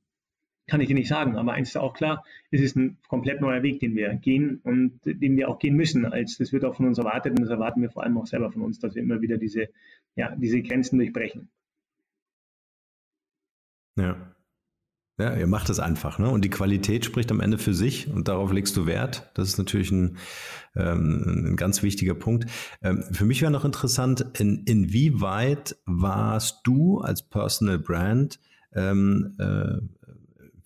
[0.68, 1.36] kann ich dir nicht sagen.
[1.36, 5.00] Aber eins ist auch klar, es ist ein komplett neuer Weg, den wir gehen und
[5.06, 6.06] den wir auch gehen müssen.
[6.06, 8.52] Als das wird auch von uns erwartet und das erwarten wir vor allem auch selber
[8.52, 9.68] von uns, dass wir immer wieder diese,
[10.16, 11.50] ja, diese Grenzen durchbrechen.
[13.98, 14.36] Ja.
[15.20, 16.30] Ja, ihr macht es einfach, ne?
[16.30, 19.30] Und die Qualität spricht am Ende für sich und darauf legst du Wert.
[19.36, 20.18] Das ist natürlich ein,
[20.76, 22.50] ähm, ein ganz wichtiger Punkt.
[22.82, 28.40] Ähm, für mich wäre noch interessant, in, inwieweit warst du als Personal Brand
[28.74, 29.82] ähm, äh,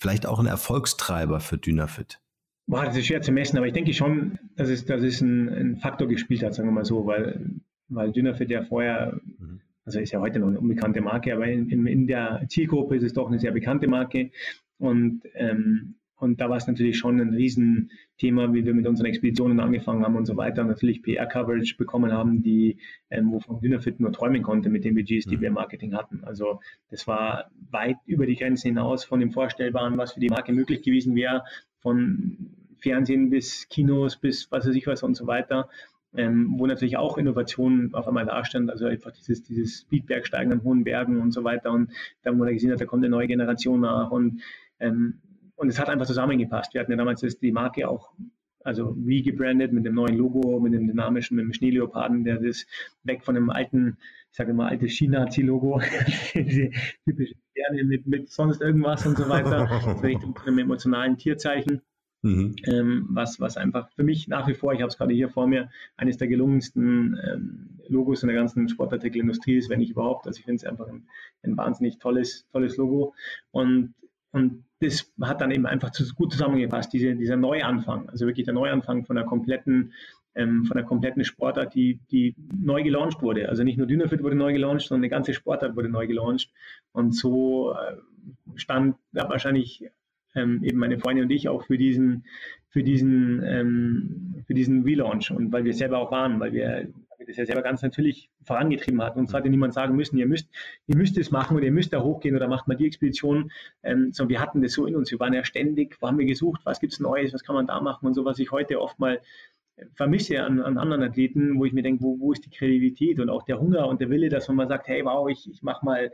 [0.05, 2.21] vielleicht auch ein Erfolgstreiber für Dynafit?
[2.67, 5.49] Boah, das ist schwer zu messen, aber ich denke schon, dass es, dass es ein,
[5.49, 7.49] ein Faktor gespielt hat, sagen wir mal so, weil,
[7.87, 9.61] weil Dynafit ja vorher, mhm.
[9.83, 13.03] also ist ja heute noch eine unbekannte Marke, aber in, in, in der Zielgruppe ist
[13.03, 14.29] es doch eine sehr bekannte Marke.
[14.77, 15.95] Und ähm,
[16.25, 20.15] und da war es natürlich schon ein Riesenthema, wie wir mit unseren Expeditionen angefangen haben
[20.15, 20.63] und so weiter.
[20.63, 22.77] Und natürlich PR-Coverage bekommen haben, die,
[23.11, 25.41] ähm, wovon Dynafit nur träumen konnte mit den Budgets, die mhm.
[25.41, 26.23] wir im Marketing hatten.
[26.23, 26.59] Also
[26.89, 30.81] das war weit über die Grenzen hinaus von dem Vorstellbaren, was für die Marke möglich
[30.81, 31.43] gewesen wäre,
[31.79, 32.49] von
[32.79, 35.69] Fernsehen bis Kinos bis was weiß ich was und so weiter.
[36.17, 40.85] Ähm, wo natürlich auch Innovationen auf einmal dastand, also einfach dieses, dieses Speedbergsteigen an hohen
[40.85, 41.71] Bergen und so weiter.
[41.71, 41.91] Und
[42.23, 44.41] dann, wo er gesehen hat, da kommt eine neue Generation nach und
[44.79, 45.19] ähm,
[45.55, 46.73] und es hat einfach zusammengepasst.
[46.73, 48.11] Wir hatten ja damals die Marke auch
[48.65, 52.65] also wie gebrandet mit dem neuen Logo, mit dem dynamischen, mit dem Schneeleoparden, der das
[53.03, 53.97] weg von dem alten,
[54.31, 55.79] ich sage immer altes China-Logo,
[56.33, 56.71] diese
[57.05, 59.69] typische Sterne mit, mit sonst irgendwas und so weiter,
[60.01, 61.81] Richtung einem emotionalen Tierzeichen.
[62.23, 62.55] Mhm.
[62.65, 65.45] Ähm, was, was einfach für mich nach wie vor, ich habe es gerade hier vor
[65.45, 70.25] mir, eines der gelungensten ähm, Logos in der ganzen Sportartikelindustrie ist, wenn nicht überhaupt.
[70.25, 71.07] Also ich finde es einfach ein,
[71.43, 73.13] ein wahnsinnig tolles, tolles Logo.
[73.51, 73.93] Und
[74.35, 78.53] und das hat dann eben einfach zu, gut zusammengepasst, diese, dieser Neuanfang, also wirklich der
[78.53, 79.93] Neuanfang von der kompletten,
[80.35, 83.49] ähm, von der kompletten Sportart, die, die neu gelauncht wurde.
[83.49, 86.51] Also nicht nur Dynafit wurde neu gelauncht, sondern eine ganze Sportart wurde neu gelauncht.
[86.91, 87.97] Und so äh,
[88.55, 89.89] stand da wahrscheinlich
[90.35, 92.25] ähm, eben meine Freundin und ich auch für diesen,
[92.69, 96.89] für diesen, ähm, für diesen Relaunch und weil wir selber auch waren, weil wir
[97.19, 99.19] wir das ja selber ganz natürlich vorangetrieben hatten.
[99.19, 100.49] Uns hatte niemand sagen müssen, ihr müsst,
[100.87, 103.51] ihr müsst es machen oder ihr müsst da hochgehen oder macht mal die Expedition.
[103.83, 105.11] Ähm, sondern wir hatten das so in uns.
[105.11, 107.79] Wir waren ja ständig, haben wir gesucht, was gibt es Neues, was kann man da
[107.81, 109.21] machen und so, was ich heute oft mal
[109.93, 113.29] vermisse an, an anderen Athleten, wo ich mir denke, wo, wo ist die Kreativität und
[113.29, 115.81] auch der Hunger und der Wille, dass man mal sagt, hey, wow, ich, ich mach
[115.83, 116.11] mal,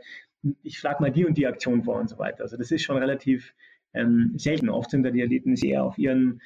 [0.62, 2.42] ich schlage mal die und die Aktion vor und so weiter.
[2.42, 3.54] Also das ist schon relativ
[3.94, 4.68] ähm, selten.
[4.68, 6.40] Oft sind da die Athleten sehr auf ihren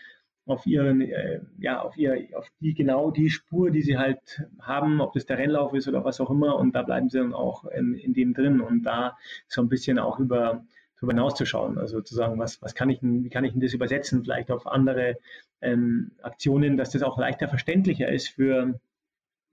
[0.46, 5.00] auf ihren, äh, ja, auf ihr, auf die genau die Spur, die sie halt haben,
[5.00, 7.64] ob das der Rennlauf ist oder was auch immer, und da bleiben sie dann auch
[7.64, 9.16] in, in dem drin und da
[9.48, 10.64] so ein bisschen auch über
[10.96, 11.78] darüber hinauszuschauen.
[11.78, 14.66] Also zu sagen, was, was kann ich wie kann ich denn das übersetzen, vielleicht auf
[14.66, 15.18] andere
[15.60, 18.78] ähm, Aktionen, dass das auch leichter verständlicher ist für,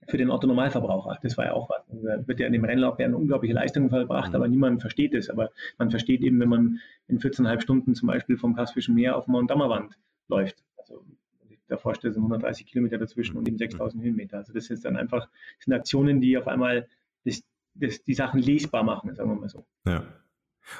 [0.08, 1.18] für den Autonormalverbraucher.
[1.22, 1.82] Das war ja auch was.
[1.88, 4.36] Da wird ja in dem Rennlauf werden unglaubliche Leistungen verbracht, mhm.
[4.36, 5.28] aber niemand versteht es.
[5.28, 9.26] Aber man versteht eben, wenn man in 14,5 Stunden zum Beispiel vom Kaspischen Meer auf
[9.26, 10.62] Mount Dammerwand läuft.
[11.74, 14.38] Wenn ich da vorstelle, sind 130 Kilometer dazwischen und eben 6000 Höhenmeter.
[14.38, 16.88] Also das ist dann einfach, das sind Aktionen, die auf einmal
[17.24, 17.42] das,
[17.74, 19.66] das, die Sachen lesbar machen, sagen wir mal so.
[19.86, 20.04] Ja.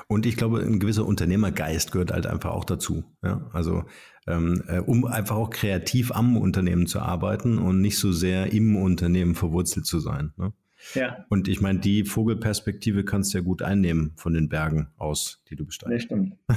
[0.09, 3.05] Und ich glaube, ein gewisser Unternehmergeist gehört halt einfach auch dazu.
[3.23, 3.49] Ja?
[3.53, 3.85] Also
[4.27, 8.77] ähm, äh, um einfach auch kreativ am Unternehmen zu arbeiten und nicht so sehr im
[8.77, 10.33] Unternehmen verwurzelt zu sein.
[10.37, 10.53] Ne?
[10.95, 11.25] Ja.
[11.31, 15.57] Und ich meine, die Vogelperspektive kannst du ja gut einnehmen von den Bergen aus, die
[15.57, 15.95] du besteigst.
[15.95, 16.37] Das stimmt.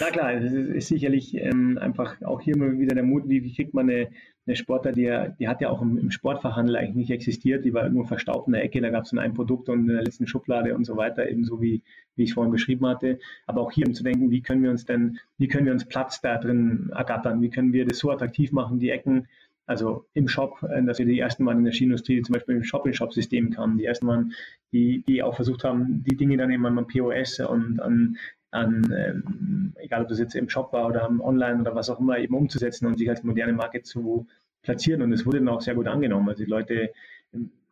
[0.00, 3.44] Na klar, es ist, ist, sicherlich ähm, einfach auch hier mal wieder der Mut, wie,
[3.44, 4.08] wie kriegt man eine,
[4.46, 7.82] eine Sportler, die, die hat ja auch im, im, Sportverhandel eigentlich nicht existiert, die war
[7.82, 10.26] irgendwo verstaubt in der Ecke, da gab es dann ein Produkt und in der letzten
[10.26, 11.82] Schublade und so weiter, ebenso wie,
[12.16, 13.18] wie ich es vorhin beschrieben hatte.
[13.46, 15.84] Aber auch hier um zu denken, wie können wir uns denn, wie können wir uns
[15.84, 19.28] Platz da drin ergattern, wie können wir das so attraktiv machen, die Ecken,
[19.68, 22.64] also im Shop, äh, dass wir die ersten Mal in der Skiindustrie zum Beispiel im
[22.64, 24.26] Shop-in-Shop-System kamen, die ersten Mal,
[24.72, 28.16] die, die auch versucht haben, die Dinge dann eben an POS und an,
[28.50, 32.00] an ähm, egal ob das jetzt im Shop war oder am Online oder was auch
[32.00, 34.26] immer, eben umzusetzen und sich als moderne Marke zu
[34.62, 35.02] platzieren.
[35.02, 36.30] Und es wurde dann auch sehr gut angenommen.
[36.30, 36.90] Also die Leute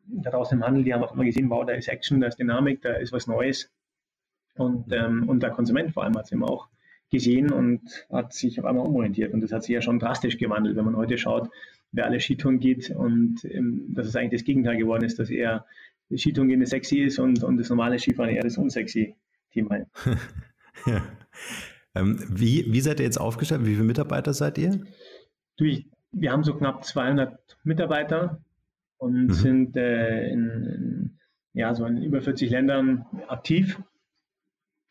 [0.08, 2.38] da draußen im Handel, die haben auch immer gesehen, wow, da ist Action, da ist
[2.38, 3.70] Dynamik, da ist was Neues.
[4.56, 6.68] Und, ähm, und der Konsument vor allem hat es eben auch
[7.10, 9.32] gesehen und hat sich auf einmal umorientiert.
[9.32, 11.50] Und das hat sich ja schon drastisch gewandelt, wenn man heute schaut,
[11.96, 15.64] wer alle Skitouren geht und ähm, dass es eigentlich das Gegenteil geworden ist, dass eher
[16.14, 19.16] Skitouren gehen das sexy ist und, und das normale Skifahren eher das unsexy
[19.50, 19.88] Thema ist.
[20.86, 21.02] ja.
[21.94, 23.64] ähm, wie, wie seid ihr jetzt aufgestellt?
[23.64, 24.80] Wie viele Mitarbeiter seid ihr?
[25.56, 28.40] Du, ich, wir haben so knapp 200 Mitarbeiter
[28.98, 29.32] und mhm.
[29.32, 31.18] sind äh, in, in,
[31.54, 33.80] ja, so in über 40 Ländern aktiv.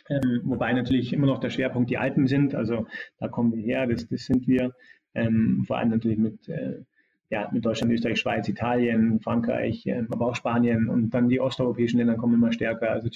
[0.10, 2.56] Ähm, wobei natürlich immer noch der Schwerpunkt die Alpen sind.
[2.56, 2.88] Also
[3.20, 4.74] da kommen wir her, das, das sind wir.
[5.14, 6.84] Ähm, vor allem natürlich mit, äh,
[7.30, 10.90] ja, mit Deutschland, Österreich, Schweiz, Italien, Frankreich, äh, aber auch Spanien.
[10.90, 13.10] Und dann die osteuropäischen Länder kommen immer stärker, also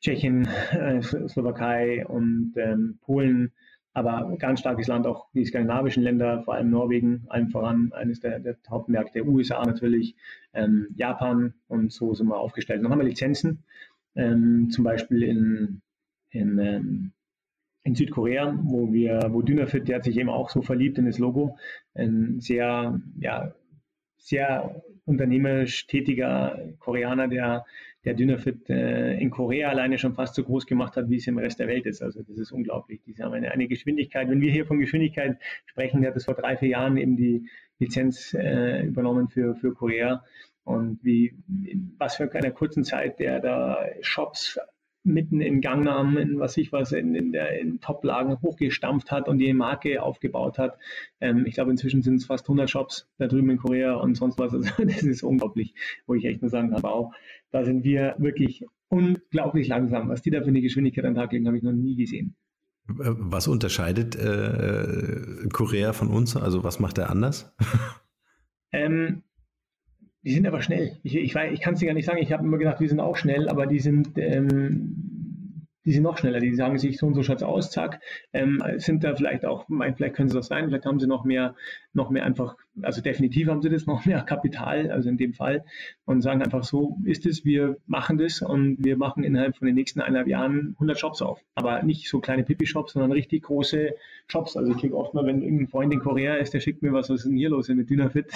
[0.00, 3.52] Tschechien, äh, Slowakei und ähm, Polen,
[3.94, 8.38] aber ganz starkes Land auch die skandinavischen Länder, vor allem Norwegen, allen voran eines der,
[8.38, 10.14] der Hauptmärkte, USA natürlich,
[10.54, 11.54] ähm, Japan.
[11.66, 12.84] Und so sind wir aufgestellt.
[12.84, 13.64] Dann haben wir Lizenzen,
[14.14, 15.82] ähm, zum Beispiel in,
[16.30, 17.12] in ähm,
[17.84, 21.18] in Südkorea, wo wir, wo Dynafit, der hat sich eben auch so verliebt in das
[21.18, 21.56] Logo,
[21.94, 23.54] ein sehr, ja,
[24.18, 27.64] sehr unternehmerisch tätiger Koreaner, der,
[28.04, 31.38] der Dynafit äh, in Korea alleine schon fast so groß gemacht hat, wie es im
[31.38, 32.02] Rest der Welt ist.
[32.02, 33.00] Also das ist unglaublich.
[33.06, 34.28] Die haben eine, eine Geschwindigkeit.
[34.28, 37.48] Wenn wir hier von Geschwindigkeit sprechen, der hat es vor drei, vier Jahren eben die
[37.78, 40.24] Lizenz äh, übernommen für, für Korea.
[40.64, 41.34] Und wie,
[41.96, 44.58] was für einer kurzen Zeit der da Shops
[45.08, 49.38] mitten in Gangnam, in was ich was, in, in der in Top-Lagen hochgestampft hat und
[49.38, 50.78] die Marke aufgebaut hat.
[51.20, 54.38] Ähm, ich glaube, inzwischen sind es fast 100 Shops da drüben in Korea und sonst
[54.38, 54.54] was.
[54.54, 55.74] Also, das ist unglaublich,
[56.06, 57.14] wo ich echt nur sagen kann, wow,
[57.50, 60.08] da sind wir wirklich unglaublich langsam.
[60.08, 62.36] Was die da für eine Geschwindigkeit an den Tag legen, habe ich noch nie gesehen.
[62.86, 66.36] Was unterscheidet äh, Korea von uns?
[66.36, 67.54] Also was macht er anders?
[68.70, 69.22] Ähm,
[70.24, 70.98] die sind aber schnell.
[71.02, 72.18] Ich, ich, ich kann es dir gar nicht sagen.
[72.18, 75.07] Ich habe immer gedacht, wir sind auch schnell, aber die sind ähm,
[75.88, 78.02] die sind noch schneller, die sagen sich so und so schaut es aus, zack,
[78.34, 81.54] ähm, sind da vielleicht auch, vielleicht können sie das sein, vielleicht haben sie noch mehr,
[81.94, 85.64] noch mehr einfach, also definitiv haben sie das, noch mehr Kapital, also in dem Fall,
[86.04, 89.76] und sagen einfach so ist es, wir machen das und wir machen innerhalb von den
[89.76, 91.40] nächsten eineinhalb Jahren 100 Shops auf.
[91.54, 93.94] Aber nicht so kleine Pipi-Shops, sondern richtig große
[94.26, 94.58] Shops.
[94.58, 97.08] Also ich kriege oft mal, wenn irgendein Freund in Korea ist, der schickt mir was,
[97.08, 98.26] was ist denn hier los mit Dynafit?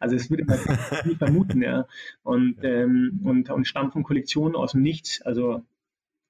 [0.00, 0.58] also es würde man
[1.04, 1.86] nicht vermuten, ja.
[2.24, 5.62] Und, ähm, und, und stampfen Kollektionen aus dem Nichts, also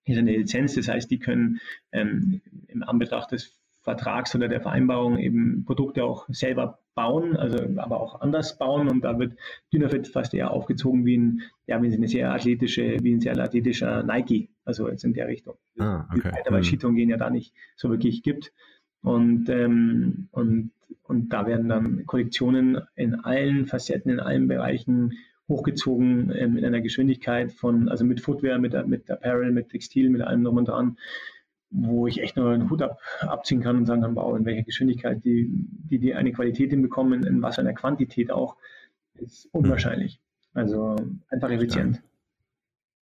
[0.08, 0.74] ist eine Lizenz.
[0.74, 1.60] Das heißt, die können
[1.92, 8.00] ähm, im Anbetracht des Vertrags oder der Vereinbarung eben Produkte auch selber bauen, also aber
[8.00, 8.88] auch anders bauen.
[8.88, 9.38] Und da wird
[9.72, 14.02] Dynafit fast eher aufgezogen wie ein, ja, wie eine sehr athletische, wie ein sehr athletischer
[14.02, 15.54] Nike, also jetzt in der Richtung.
[15.78, 16.32] Ah, okay.
[16.48, 16.64] Weil mhm.
[16.64, 18.52] Skitouren gehen ja da nicht so wirklich gibt.
[19.00, 20.72] Und, ähm, und,
[21.04, 25.14] und da werden dann Kollektionen in allen Facetten, in allen Bereichen
[25.48, 30.20] hochgezogen ähm, in einer Geschwindigkeit von, also mit Footwear, mit, mit Apparel, mit Textil, mit
[30.20, 30.98] allem drum und dran,
[31.70, 34.62] wo ich echt nur einen Hut ab, abziehen kann und sagen kann, wow, in welcher
[34.62, 38.56] Geschwindigkeit die, die, die eine Qualität hinbekommen, in was für einer Quantität auch,
[39.14, 40.20] ist unwahrscheinlich.
[40.54, 40.96] Also
[41.28, 42.02] einfach effizient.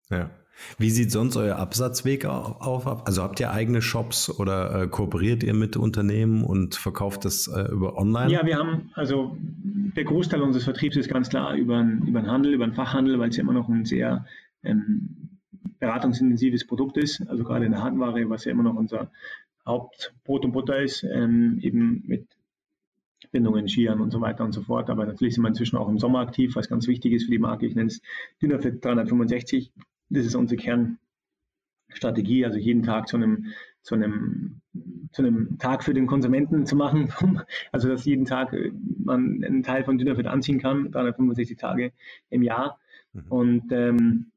[0.10, 0.30] Ja.
[0.78, 3.06] Wie sieht sonst euer Absatzweg auf?
[3.06, 7.72] Also habt ihr eigene Shops oder äh, kooperiert ihr mit Unternehmen und verkauft das äh,
[7.72, 8.32] über online?
[8.32, 12.32] Ja, wir haben, also der Großteil unseres Vertriebs ist ganz klar über einen, über einen
[12.32, 14.26] Handel, über einen Fachhandel, weil es ja immer noch ein sehr
[14.64, 15.40] ähm,
[15.80, 19.12] beratungsintensives Produkt ist, also gerade in der Handware, was ja immer noch unser
[19.66, 22.28] Hauptbrot und Butter ist, ähm, eben mit
[23.32, 24.90] Bindungen, Skiern und so weiter und so fort.
[24.90, 27.40] Aber natürlich sind wir inzwischen auch im Sommer aktiv, was ganz wichtig ist für die
[27.40, 27.66] Marke.
[27.66, 28.02] Ich nenne es
[28.42, 29.72] Dynafit 365.
[30.12, 33.48] Das ist unsere Kernstrategie, also jeden Tag zu einem,
[33.82, 34.62] zu einem,
[35.12, 37.12] zu einem Tag für den Konsumenten zu machen.
[37.72, 38.56] Also, dass jeden Tag
[38.98, 41.92] man einen Teil von Dynafit anziehen kann, 365 Tage
[42.30, 42.80] im Jahr.
[43.14, 43.24] Mhm.
[43.30, 44.32] Und, ähm,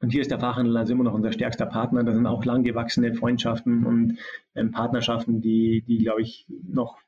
[0.00, 2.04] und hier ist der Fachhandel also immer noch unser stärkster Partner.
[2.04, 4.18] Da sind auch lang gewachsene Freundschaften und
[4.54, 6.98] ähm, Partnerschaften, die, die, glaube ich, noch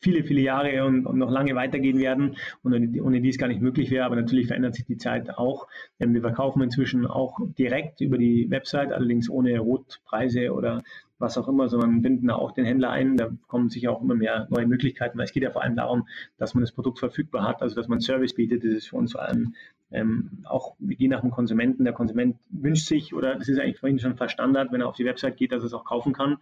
[0.00, 3.48] viele, viele Jahre und, und, noch lange weitergehen werden und ohne, ohne die es gar
[3.48, 4.04] nicht möglich wäre.
[4.04, 5.66] Aber natürlich verändert sich die Zeit auch.
[5.98, 10.82] Ähm, wir verkaufen inzwischen auch direkt über die Website, allerdings ohne Rotpreise oder
[11.18, 13.16] was auch immer, sondern binden da auch den Händler ein.
[13.16, 16.06] Da kommen sicher auch immer mehr neue Möglichkeiten, weil es geht ja vor allem darum,
[16.36, 18.62] dass man das Produkt verfügbar hat, also dass man Service bietet.
[18.62, 19.54] Das ist für uns vor allem
[19.90, 21.82] ähm, auch, gehen nach dem Konsumenten.
[21.82, 24.96] Der Konsument wünscht sich, oder das ist eigentlich vorhin schon fast Standard, wenn er auf
[24.96, 26.38] die Website geht, dass er es auch kaufen kann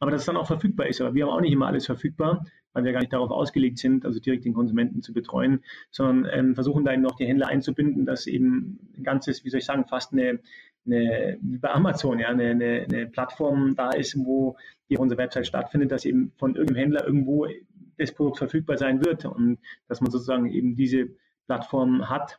[0.00, 1.00] aber dass es dann auch verfügbar ist.
[1.00, 2.46] Aber wir haben auch nicht immer alles verfügbar,
[2.78, 6.54] weil wir gar nicht darauf ausgelegt sind, also direkt den Konsumenten zu betreuen, sondern ähm,
[6.54, 9.84] versuchen da eben noch die Händler einzubinden, dass eben ein ganzes, wie soll ich sagen,
[9.88, 10.38] fast eine,
[10.86, 14.56] eine wie bei Amazon, ja, eine, eine, eine Plattform da ist, wo
[14.88, 17.48] die auf unserer Website stattfindet, dass eben von irgendeinem Händler irgendwo
[17.96, 19.58] das Produkt verfügbar sein wird und
[19.88, 21.08] dass man sozusagen eben diese
[21.46, 22.38] Plattform hat,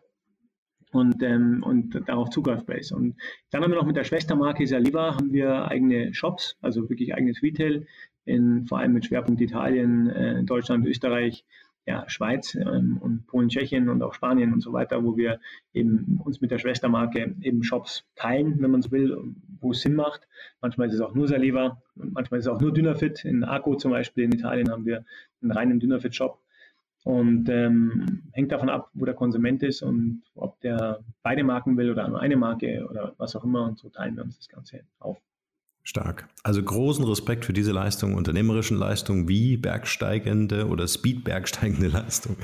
[0.91, 2.91] und, ähm, und darauf zugreifbar ist.
[2.91, 3.15] Und
[3.51, 7.43] dann haben wir noch mit der Schwestermarke Saliva haben wir eigene Shops, also wirklich eigenes
[7.43, 7.85] Retail,
[8.29, 11.43] in, vor allem mit Schwerpunkt Italien, äh, Deutschland, Österreich,
[11.85, 15.39] ja, Schweiz ähm, und Polen, Tschechien und auch Spanien und so weiter, wo wir
[15.73, 19.17] eben uns mit der Schwestermarke eben Shops teilen, wenn man so will,
[19.59, 20.27] wo es Sinn macht.
[20.61, 23.25] Manchmal ist es auch nur Saliva, manchmal ist es auch nur Dynafit.
[23.25, 25.03] In Arco zum Beispiel in Italien haben wir
[25.41, 26.39] einen reinen Dynafit-Shop
[27.05, 31.89] und ähm, hängt davon ab, wo der Konsument ist und ob der beide Marken will
[31.89, 33.63] oder nur eine Marke oder was auch immer.
[33.63, 35.17] Und so teilen wir uns das Ganze auf.
[35.83, 36.27] Stark.
[36.43, 42.37] Also großen Respekt für diese Leistung, unternehmerischen Leistung wie bergsteigende oder Speed-bergsteigende Leistung.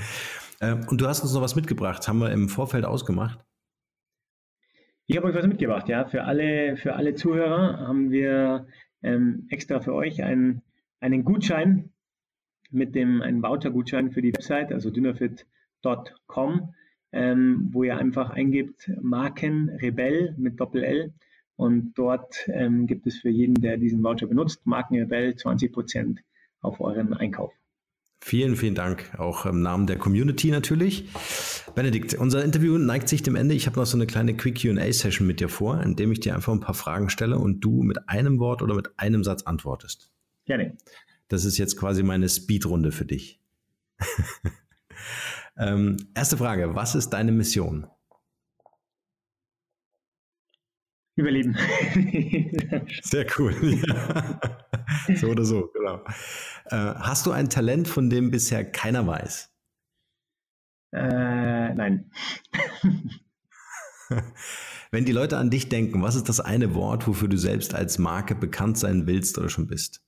[0.62, 3.40] Ähm, und du hast uns noch was mitgebracht, haben wir im Vorfeld ausgemacht?
[5.08, 6.06] Ich habe euch was mitgebracht, ja.
[6.06, 8.66] Für alle, für alle Zuhörer haben wir
[9.04, 10.64] ähm, extra für euch einen,
[11.00, 11.92] einen Gutschein
[12.72, 16.74] mit dem einen Voucher-Gutschein für die Website, also dynafit.com,
[17.12, 21.14] ähm, wo ihr einfach eingebt Marken Rebell mit Doppel-L
[21.56, 26.18] und dort ähm, gibt es für jeden, der diesen Voucher benutzt, Marken Rebell 20%
[26.62, 27.54] auf euren Einkauf.
[28.22, 31.08] Vielen, vielen Dank, auch im Namen der Community natürlich.
[31.76, 33.54] Benedikt, unser Interview neigt sich dem Ende.
[33.54, 36.34] Ich habe noch so eine kleine Quick QA-Session mit dir vor, in dem ich dir
[36.34, 40.12] einfach ein paar Fragen stelle und du mit einem Wort oder mit einem Satz antwortest.
[40.46, 40.76] Gerne.
[41.28, 43.40] Das ist jetzt quasi meine Speedrunde für dich.
[45.58, 47.88] ähm, erste Frage, was ist deine Mission?
[51.16, 51.56] Überleben.
[53.02, 53.56] Sehr cool.
[55.08, 55.16] Ja.
[55.16, 56.04] So oder so, genau.
[56.66, 59.52] Äh, hast du ein Talent, von dem bisher keiner weiß?
[60.94, 62.12] Äh, nein.
[64.92, 67.98] Wenn die Leute an dich denken, was ist das eine Wort, wofür du selbst als
[67.98, 70.04] Marke bekannt sein willst oder schon bist?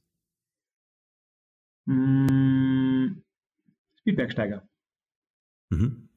[1.88, 3.24] Hm,
[4.00, 4.68] Speedbergsteiger.
[5.70, 6.10] Mhm.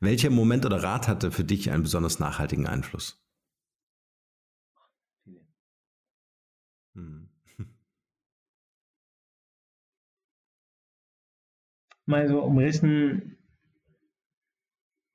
[0.00, 3.22] Welcher Moment oder Rat hatte für dich einen besonders nachhaltigen Einfluss?
[12.08, 13.36] Mal so umrissen,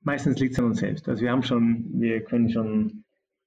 [0.02, 1.08] meistens liegt es an uns selbst.
[1.08, 3.04] Also wir haben schon, wir können schon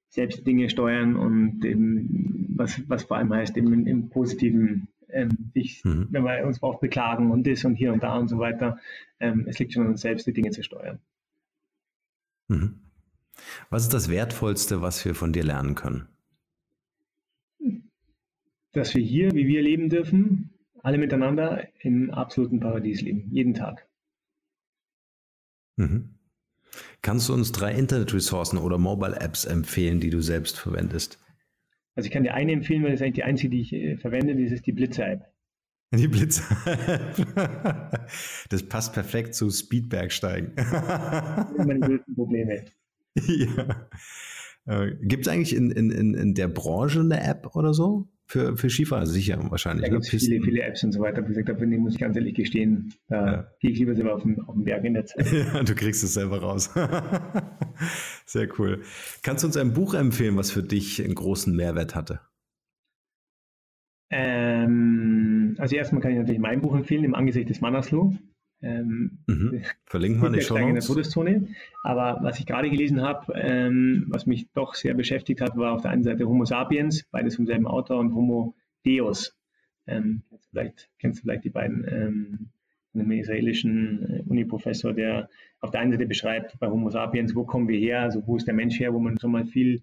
[0.09, 5.83] selbst Dinge steuern und eben, was, was vor allem heißt, eben im positiven ähm, sich,
[5.85, 6.07] mhm.
[6.11, 8.79] wenn wir uns braucht, beklagen und das und hier und da und so weiter.
[9.19, 10.99] Ähm, es liegt schon an uns selbst, die Dinge zu steuern.
[12.49, 12.79] Mhm.
[13.69, 16.07] Was ist das Wertvollste, was wir von dir lernen können?
[18.77, 20.51] dass wir hier, wie wir leben dürfen,
[20.87, 23.89] alle miteinander im absoluten Paradies leben, jeden Tag.
[25.75, 26.15] Mhm.
[27.01, 31.19] Kannst du uns drei Internet-Ressourcen oder Mobile-Apps empfehlen, die du selbst verwendest?
[31.95, 33.97] Also ich kann dir eine empfehlen, weil das ist eigentlich die einzige, die ich äh,
[33.97, 35.29] verwende, das ist die Blitzer-App.
[35.93, 36.45] Die Blitzer.
[38.49, 40.53] das passt perfekt zu Speedbergsteigen.
[40.55, 42.63] Meine größten Probleme.
[43.27, 43.89] Ja.
[44.67, 48.07] Äh, Gibt es eigentlich in, in, in der Branche eine App oder so?
[48.29, 49.85] Für, für Skifahrer sicher wahrscheinlich.
[49.85, 49.99] Da ne?
[49.99, 51.23] gibt es viele, viele Apps und so weiter.
[51.23, 53.51] Wie gesagt, dafür muss ich ganz ehrlich gestehen, da ja.
[53.61, 55.25] gehe ich lieber selber auf den, auf den Berg in der Zeit.
[55.53, 56.69] Ja, du kriegst es selber raus.
[58.25, 58.81] Sehr cool.
[59.23, 62.19] Kannst du uns ein Buch empfehlen, was für dich einen großen Mehrwert hatte?
[64.09, 68.13] Ähm, also erstmal kann ich natürlich mein Buch empfehlen, Im Angesicht des Mannersloh.
[68.61, 69.61] Ähm, mhm.
[69.85, 70.61] Verlinken wir nicht schon.
[70.61, 71.49] in der Todeszone.
[71.83, 75.81] Aber was ich gerade gelesen habe, ähm, was mich doch sehr beschäftigt hat, war auf
[75.81, 78.55] der einen Seite Homo sapiens, beides vom selben Autor, und Homo
[78.85, 79.37] Deus.
[79.85, 82.49] Ähm, kennst, du vielleicht, kennst du vielleicht die beiden ähm,
[82.93, 85.29] einem israelischen äh, Uniprofessor, der
[85.59, 88.47] auf der einen Seite beschreibt bei Homo sapiens, wo kommen wir her, also wo ist
[88.47, 89.81] der Mensch her, wo man schon mal viel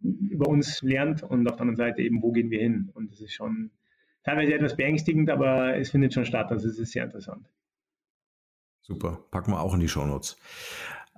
[0.00, 2.90] über uns lernt und auf der anderen Seite eben, wo gehen wir hin.
[2.94, 3.70] Und das ist schon
[4.24, 7.46] teilweise etwas beängstigend, aber es findet schon statt, also es ist sehr interessant.
[8.86, 10.36] Super, packen wir auch in die Shownotes.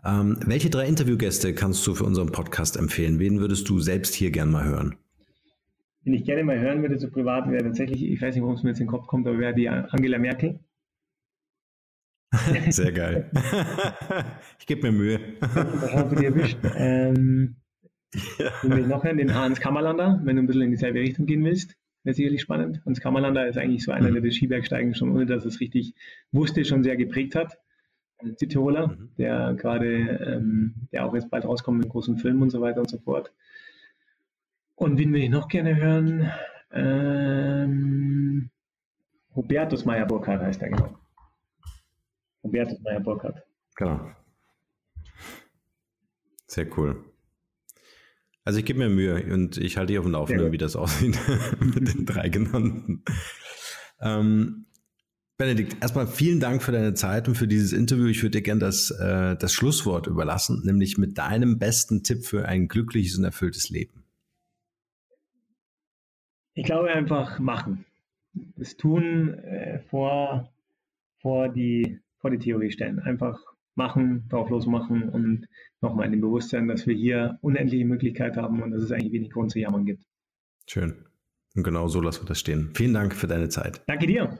[0.02, 3.18] Ähm, welche drei Interviewgäste kannst du für unseren Podcast empfehlen?
[3.18, 4.96] Wen würdest du selbst hier gern mal hören?
[6.02, 8.62] Wen ich gerne mal hören würde, so privat, wäre tatsächlich, ich weiß nicht, warum es
[8.62, 10.60] mir jetzt in den Kopf kommt, aber wäre die Angela Merkel.
[12.70, 13.30] Sehr geil.
[14.58, 15.20] ich gebe mir Mühe.
[15.40, 16.58] Das hast du dir erwischt.
[16.74, 17.56] Ähm,
[18.38, 18.50] ja.
[18.62, 21.76] Und noch hören, den Hans Kammerlander, wenn du ein bisschen in dieselbe Richtung gehen willst.
[22.05, 22.80] Wäre sicherlich spannend.
[22.86, 25.94] Hans Kammerlander ist eigentlich so einer, der das Skibergsteigen schon, ohne dass es richtig
[26.32, 27.59] wusste, schon sehr geprägt hat.
[28.18, 29.11] Ein Südtiroler, mhm.
[29.18, 32.90] der gerade, ähm, der auch jetzt bald rauskommt mit großen Filmen und so weiter und
[32.90, 33.32] so fort.
[34.74, 36.30] Und wen will ich noch gerne hören?
[36.72, 38.51] Ähm,
[39.34, 40.99] Hubertus Meyer-Burkhardt heißt er genau.
[42.42, 43.42] Hubertus Meyer-Burkhardt.
[43.76, 44.11] Genau.
[46.46, 47.05] Sehr cool.
[48.49, 50.53] Also ich gebe mir Mühe und ich halte dich auf dem Laufenden, ja.
[50.53, 51.18] wie das aussieht
[51.61, 53.05] mit den drei genannten.
[54.01, 54.64] Ähm,
[55.36, 58.07] Benedikt, erstmal vielen Dank für deine Zeit und für dieses Interview.
[58.07, 62.49] Ich würde dir gerne das, äh, das Schlusswort überlassen, nämlich mit deinem besten Tipp für
[62.49, 64.07] ein glückliches und erfülltes Leben.
[66.55, 67.84] Ich glaube einfach machen.
[68.57, 70.51] Das Tun äh, vor,
[71.18, 72.99] vor, die, vor die Theorie stellen.
[72.99, 73.38] Einfach
[73.78, 75.46] machen, drauf losmachen und
[75.80, 79.30] nochmal in dem Bewusstsein, dass wir hier unendliche Möglichkeiten haben und dass es eigentlich wenig
[79.30, 80.04] Grund zu jammern gibt.
[80.66, 81.06] Schön.
[81.56, 82.70] Und genau so lassen wir das stehen.
[82.74, 83.82] Vielen Dank für deine Zeit.
[83.86, 84.38] Danke dir.